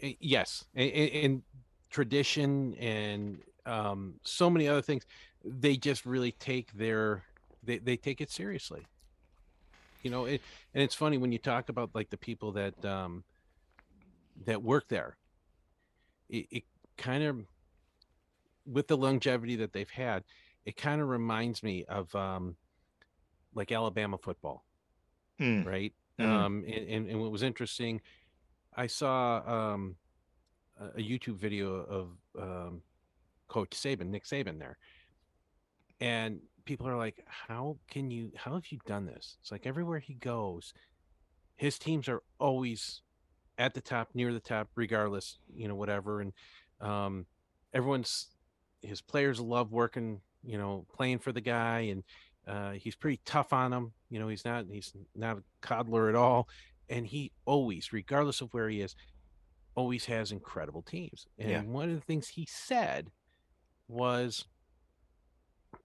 [0.00, 1.42] Yes, and,
[1.90, 5.04] tradition and um, so many other things.
[5.44, 7.24] They just really take their
[7.62, 8.86] they, they take it seriously.
[10.08, 10.40] You know, it,
[10.72, 13.24] and it's funny when you talk about like the people that um,
[14.46, 15.18] that work there.
[16.30, 16.64] It, it
[16.96, 17.44] kind of
[18.64, 20.24] with the longevity that they've had,
[20.64, 22.56] it kind of reminds me of um,
[23.54, 24.64] like Alabama football,
[25.38, 25.66] Mm.
[25.66, 25.92] right?
[26.18, 26.24] Mhm.
[26.24, 28.00] Um, and, and, and what was interesting,
[28.74, 29.42] I saw
[29.74, 29.96] um,
[30.80, 32.08] a a YouTube video of
[32.40, 32.82] um,
[33.46, 34.78] Coach Saban, Nick Saban there,
[36.00, 38.30] and people are like, "How can you?
[38.36, 40.72] How have you done this?" It's like everywhere he goes,
[41.56, 43.02] his teams are always
[43.58, 46.32] at the top, near the top, regardless, you know, whatever, and
[46.80, 47.26] um,
[47.74, 48.28] everyone's
[48.82, 52.04] his players love working, you know, playing for the guy, and
[52.46, 53.92] uh, he's pretty tough on them.
[54.10, 56.48] You know, he's not he's not a coddler at all,
[56.88, 58.94] and he always, regardless of where he is,
[59.74, 61.26] always has incredible teams.
[61.38, 61.62] And Yeah.
[61.62, 63.10] one of the things he said
[63.88, 64.46] was,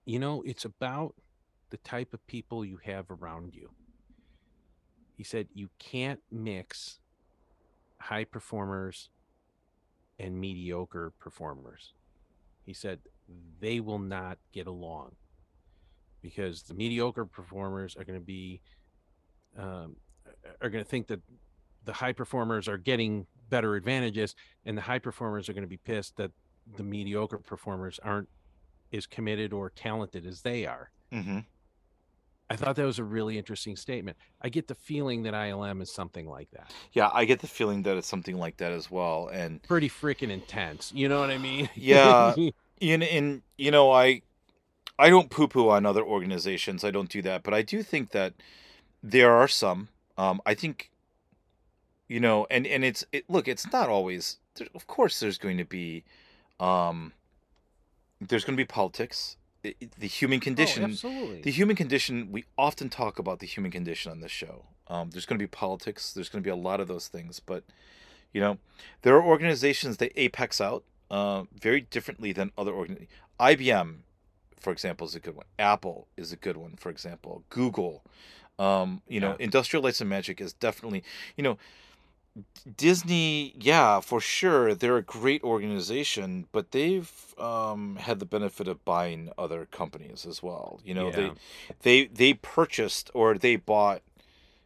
[0.05, 1.15] you know, it's about
[1.69, 3.69] the type of people you have around you.
[5.15, 6.99] He said you can't mix
[7.99, 9.09] high performers
[10.19, 11.93] and mediocre performers.
[12.65, 12.99] He said
[13.59, 15.15] they will not get along
[16.21, 18.61] because the mediocre performers are going to be
[19.57, 19.95] um,
[20.61, 21.21] are going to think that
[21.85, 24.35] the high performers are getting better advantages,
[24.65, 26.31] and the high performers are going to be pissed that
[26.77, 28.29] the mediocre performers aren't
[28.93, 30.89] as committed or talented as they are.
[31.11, 31.39] Mm-hmm.
[32.49, 34.17] I thought that was a really interesting statement.
[34.41, 36.71] I get the feeling that ILM is something like that.
[36.91, 39.29] Yeah, I get the feeling that it's something like that as well.
[39.33, 40.91] And Pretty freaking intense.
[40.93, 41.69] You know what I mean?
[41.75, 42.35] Yeah.
[42.79, 44.21] in in you know, I
[44.99, 46.83] I don't poo poo on other organizations.
[46.83, 48.33] I don't do that, but I do think that
[49.01, 49.89] there are some.
[50.17, 50.91] Um, I think
[52.07, 54.37] you know, and and it's it, look, it's not always.
[54.55, 56.03] There, of course, there's going to be,
[56.59, 57.13] um,
[58.27, 59.37] there's going to be politics.
[59.61, 61.41] The human condition Oh, absolutely.
[61.41, 65.25] the human condition we often talk about the human condition on this show um, there's
[65.25, 67.63] going to be politics there's going to be a lot of those things but
[68.33, 68.57] you know
[69.03, 73.09] there are organizations that apex out uh, very differently than other organizations
[73.39, 73.99] ibm
[74.59, 78.03] for example is a good one apple is a good one for example google
[78.59, 81.05] um, you know industrial lights and magic is definitely
[81.37, 81.57] you know
[82.77, 88.83] Disney, yeah, for sure, they're a great organization, but they've um, had the benefit of
[88.85, 90.79] buying other companies as well.
[90.83, 91.15] You know, Yeah.
[91.15, 91.31] they
[91.81, 94.01] they they purchased or they bought,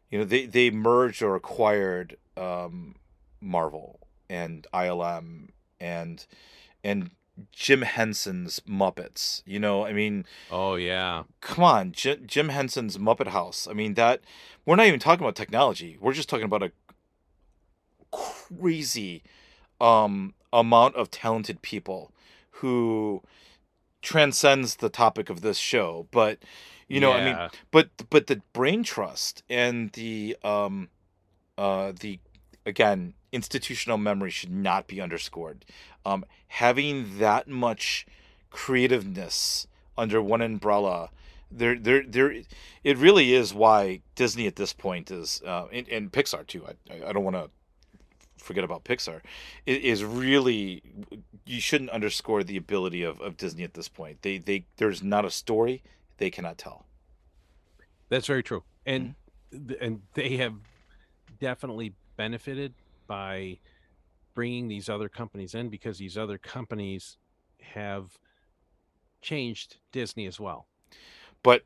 [0.09, 2.95] you know, they they merged or acquired um,
[3.41, 3.99] Marvel
[4.29, 5.49] and ILM
[5.79, 6.25] and
[6.83, 7.11] and
[7.51, 9.41] Jim Henson's Muppets.
[9.45, 11.23] You know, I mean, oh yeah.
[11.41, 13.67] come on, Jim, Jim Henson's Muppet House.
[13.69, 14.21] I mean, that
[14.65, 15.97] we're not even talking about technology.
[15.99, 16.71] We're just talking about a
[18.11, 19.23] crazy
[19.81, 22.11] um amount of talented people
[22.51, 23.21] who
[24.01, 26.39] transcends the topic of this show but
[26.87, 30.89] you know i mean but but the brain trust and the um
[31.57, 32.19] uh the
[32.65, 35.65] again institutional memory should not be underscored.
[36.05, 38.05] Um having that much
[38.49, 41.09] creativeness under one umbrella
[41.51, 42.31] there there there
[42.83, 46.93] it really is why disney at this point is uh and, and pixar too i
[47.07, 47.49] I don't want to
[48.47, 49.21] forget about pixar
[49.65, 50.81] it is really
[51.45, 55.25] you shouldn't underscore the ability of, of disney at this point they they there's not
[55.25, 55.83] a story
[56.17, 56.85] they cannot tell
[58.09, 58.63] That's very true.
[58.85, 59.13] And
[59.53, 59.73] Mm-hmm.
[59.81, 60.55] and they have
[61.39, 62.73] definitely benefited
[63.07, 63.59] by
[64.35, 67.17] bringing these other companies in because these other companies
[67.61, 68.17] have
[69.21, 70.67] changed Disney as well.
[71.43, 71.63] But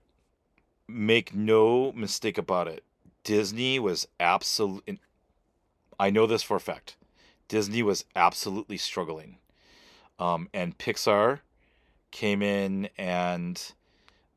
[0.88, 2.84] make no mistake about it.
[3.24, 5.00] Disney was absolute.
[6.00, 6.96] I know this for a fact.
[7.48, 9.38] Disney was absolutely struggling.
[10.20, 11.40] Um, and Pixar
[12.12, 13.74] came in and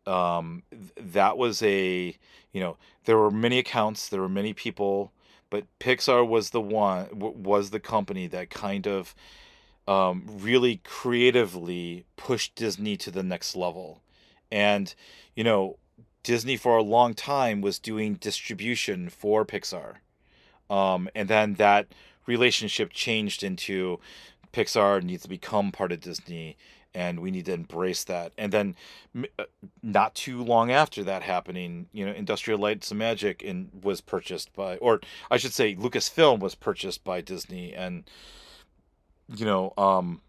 [0.07, 2.17] um, th- that was a,
[2.53, 5.13] you know, there were many accounts, there were many people,
[5.51, 9.15] but Pixar was the one, was the company that kind of
[9.87, 14.03] um, really creatively pushed Disney to the next level.
[14.51, 14.95] And,
[15.37, 15.77] you know,
[16.23, 19.97] Disney for a long time was doing distribution for Pixar.
[20.71, 21.89] Um, and then that
[22.27, 24.01] relationship changed into
[24.53, 26.57] Pixar needs to become part of Disney.
[26.95, 28.33] and we need to embrace that.
[28.39, 28.77] And then,
[29.39, 29.45] uh,
[29.83, 34.53] not too long after that happening, you know, Industrial Lights and Magic and was purchased
[34.55, 35.01] by, or
[35.31, 38.05] I should say, Lucasfilm was purchased by Disney, and
[39.35, 40.21] you know, um,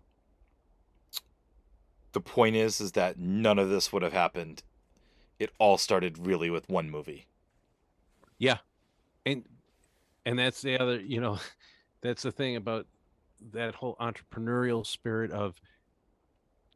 [2.14, 4.64] the point is, is that none of this would have happened.
[5.38, 7.28] It all started really with one movie.
[8.40, 8.58] Yeah,
[9.26, 9.44] and
[10.26, 11.40] and that's the other, you know,
[12.02, 12.88] that's the thing about
[13.52, 15.60] that whole entrepreneurial spirit of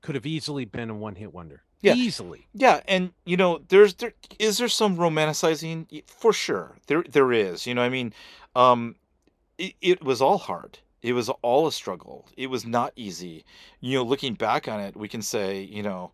[0.02, 1.64] could have easily been a one hit wonder.
[1.82, 1.94] Yeah.
[1.94, 2.48] Easily.
[2.54, 6.78] Yeah, and you know, there's there is there some romanticizing for sure.
[6.88, 7.66] There there is.
[7.66, 8.14] You know, I mean,
[8.56, 8.96] um
[9.58, 10.80] it, it was all hard.
[11.02, 12.28] It was all a struggle.
[12.36, 13.46] It was not easy.
[13.80, 16.12] You know, looking back on it, we can say, you know,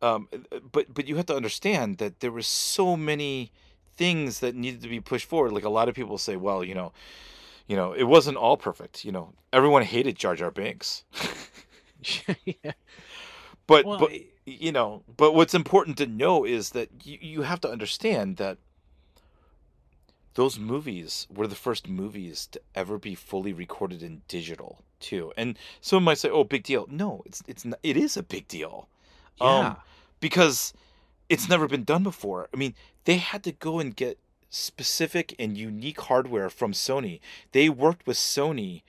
[0.00, 0.28] um
[0.70, 3.50] but but you have to understand that there was so many
[3.96, 5.52] things that needed to be pushed forward.
[5.52, 6.92] Like a lot of people say, well, you know,
[7.66, 9.04] you know, it wasn't all perfect.
[9.04, 11.04] You know, everyone hated Jar Jar Binks.
[12.44, 12.72] yeah.
[13.66, 14.12] But Well, but
[14.44, 18.58] you know, but what's important to know is that you, you have to understand that
[20.34, 25.32] those movies were the first movies to ever be fully recorded in digital too.
[25.36, 28.48] And someone might say, "Oh, big deal." No, it's it's not, it is a big
[28.48, 28.88] deal.
[29.40, 29.46] yeah.
[29.46, 29.76] Um
[30.20, 30.72] because
[31.28, 32.48] it's never been done before.
[32.52, 32.74] I mean,
[33.04, 34.18] they had to go and get
[34.50, 37.20] specific and unique hardware from Sony.
[37.52, 38.82] They worked with Sony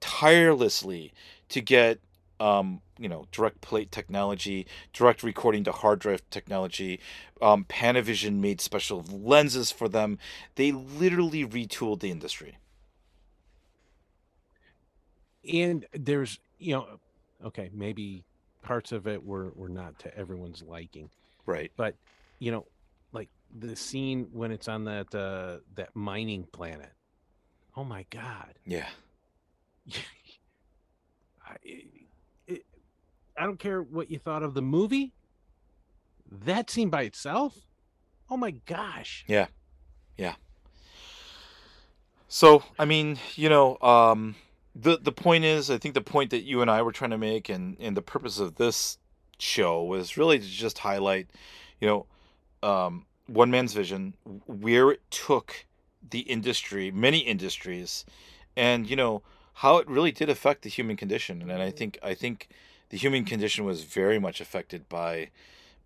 [0.00, 1.12] tirelessly
[1.48, 2.00] to get
[2.40, 7.00] um, you know, direct plate technology, direct recording to hard drive technology.
[7.42, 10.18] Um, Panavision made special lenses for them.
[10.54, 12.58] They literally retooled the industry.
[15.52, 16.86] and there's you know
[17.44, 18.24] okay maybe
[18.62, 21.08] parts of it were were not to everyone's liking
[21.46, 21.72] Right.
[21.76, 21.94] but
[22.38, 22.66] you know
[23.12, 23.28] like
[23.58, 26.92] the scene when it's on that uh that mining planet
[27.76, 28.88] oh my god Yeah.
[31.46, 31.56] I,
[32.46, 32.66] it,
[33.36, 35.12] I don't care what you thought of the movie
[36.30, 37.56] that scene by itself
[38.30, 39.46] oh my gosh Yeah.
[40.16, 40.34] Yeah.
[42.28, 44.34] So, I mean, you know, um,
[44.74, 47.18] the the point is, I think the point that you and I were trying to
[47.18, 48.98] make, and and the purpose of this
[49.38, 51.30] show was really to just highlight,
[51.80, 52.06] you know,
[52.62, 54.14] um, one man's vision,
[54.46, 55.66] where it took
[56.10, 58.04] the industry, many industries,
[58.56, 59.22] and you know
[59.54, 61.50] how it really did affect the human condition.
[61.50, 62.48] And I think I think
[62.90, 65.30] the human condition was very much affected by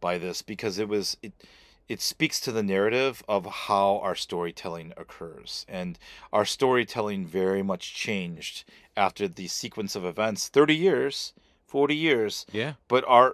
[0.00, 1.32] by this because it was it
[1.88, 5.66] it speaks to the narrative of how our storytelling occurs.
[5.68, 5.98] And
[6.32, 8.64] our storytelling very much changed
[8.96, 11.32] after the sequence of events 30 years
[11.72, 12.44] 40 years.
[12.52, 12.74] Yeah.
[12.86, 13.32] But our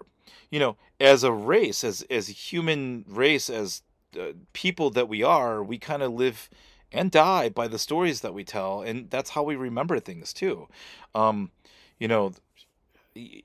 [0.51, 3.83] you know as a race as as a human race as
[4.19, 6.49] uh, people that we are we kind of live
[6.93, 10.67] and die by the stories that we tell and that's how we remember things too
[11.15, 11.51] um
[11.99, 12.33] you know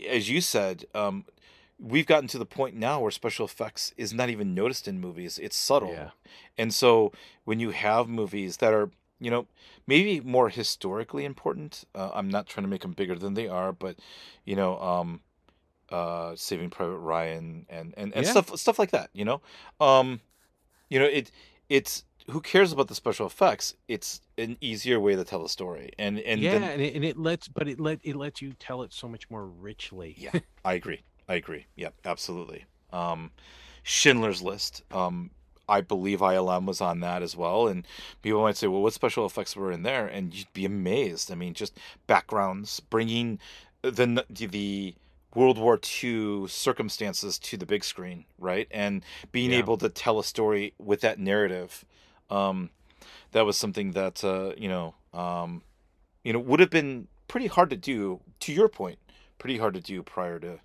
[0.09, 1.25] as you said um
[1.79, 5.39] we've gotten to the point now where special effects is not even noticed in movies
[5.39, 6.09] it's subtle Yeah.
[6.57, 7.11] and so
[7.43, 8.89] when you have movies that are
[9.19, 9.47] you know
[9.87, 13.73] maybe more historically important uh, i'm not trying to make them bigger than they are
[13.73, 13.97] but
[14.45, 15.21] you know um
[15.93, 18.31] uh saving private ryan and and, and Yeah.
[18.31, 19.41] stuff stuff like that you know
[19.79, 20.19] um
[20.89, 21.31] you know it
[21.69, 25.91] it's who cares about the special effects it's an easier way to tell a story
[25.99, 28.53] and and yeah then and, it, and it lets but it let it lets you
[28.53, 30.31] tell it so much more richly Yeah,
[30.65, 31.01] I agree.
[31.29, 31.65] I agree.
[31.75, 32.65] Yep, absolutely.
[32.91, 33.31] Um,
[33.83, 34.83] Schindler's List.
[34.91, 35.31] Um,
[35.67, 37.87] I believe ILM was on that as well, and
[38.21, 41.31] people might say, "Well, what special effects were in there?" And you'd be amazed.
[41.31, 43.39] I mean, just backgrounds, bringing
[43.81, 44.95] the the
[45.35, 48.67] World War II circumstances to the big screen, right?
[48.71, 49.59] And being Yeah.
[49.59, 51.85] able to tell a story with that narrative.
[52.29, 52.69] Um,
[53.31, 55.63] that was something that uh, you know, um,
[56.23, 58.21] you know, would have been pretty hard to do.
[58.41, 58.99] To your point,
[59.39, 60.59] pretty hard to do prior to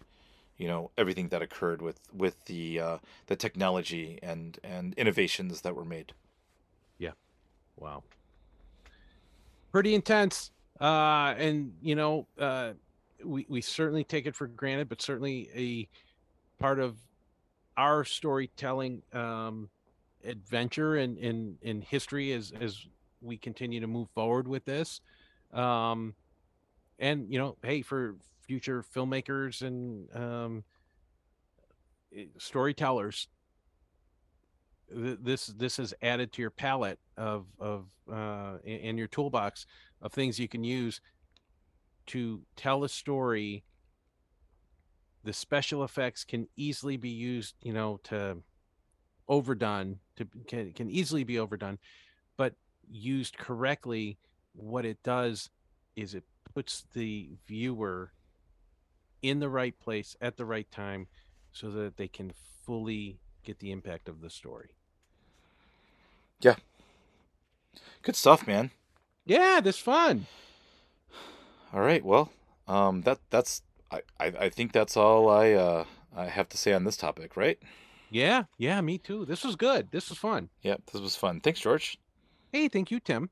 [0.56, 5.74] you know everything that occurred with with the uh, the technology and and innovations that
[5.74, 6.12] were made.
[6.98, 7.12] Yeah,
[7.76, 8.02] wow.
[9.72, 10.50] Pretty intense.
[10.80, 12.72] Uh and you know, uh
[13.24, 15.88] we we certainly take it for granted, but certainly a
[16.62, 16.96] part of
[17.76, 19.68] our storytelling um
[20.24, 22.86] adventure and in in history as as
[23.20, 25.00] we continue to move forward with this.
[25.52, 26.14] Um
[26.98, 28.16] and you know, hey, for
[28.46, 30.64] future filmmakers and um
[32.16, 33.28] eh, storytellers
[34.94, 39.66] th- this this is added to your palette of of uh in, in your toolbox
[40.02, 41.00] of things you can use
[42.08, 43.64] to tell a story
[45.24, 48.36] the special effects can easily be used you know to
[49.28, 51.78] overdone to can, can easily be overdone
[52.36, 52.54] but
[52.90, 54.18] used correctly
[54.54, 55.50] what it does
[55.96, 58.12] is it puts the viewer
[59.22, 61.06] in the right place at the right time
[61.52, 62.32] so that they can
[62.64, 64.70] fully get the impact of the story.
[66.40, 66.56] Yeah.
[68.02, 68.70] Good stuff, man.
[69.24, 70.26] Yeah, this fun.
[71.72, 72.04] All right.
[72.04, 72.30] Well,
[72.66, 75.84] um, that that's I, I, I think that's all I uh
[76.16, 77.58] I have to say on this topic, right?
[78.10, 79.26] Yeah, yeah, me too.
[79.26, 79.90] This was good.
[79.90, 80.48] This was fun.
[80.62, 81.40] Yep, this was fun.
[81.40, 81.98] Thanks, George.
[82.52, 83.28] Hey, thank you, Tim.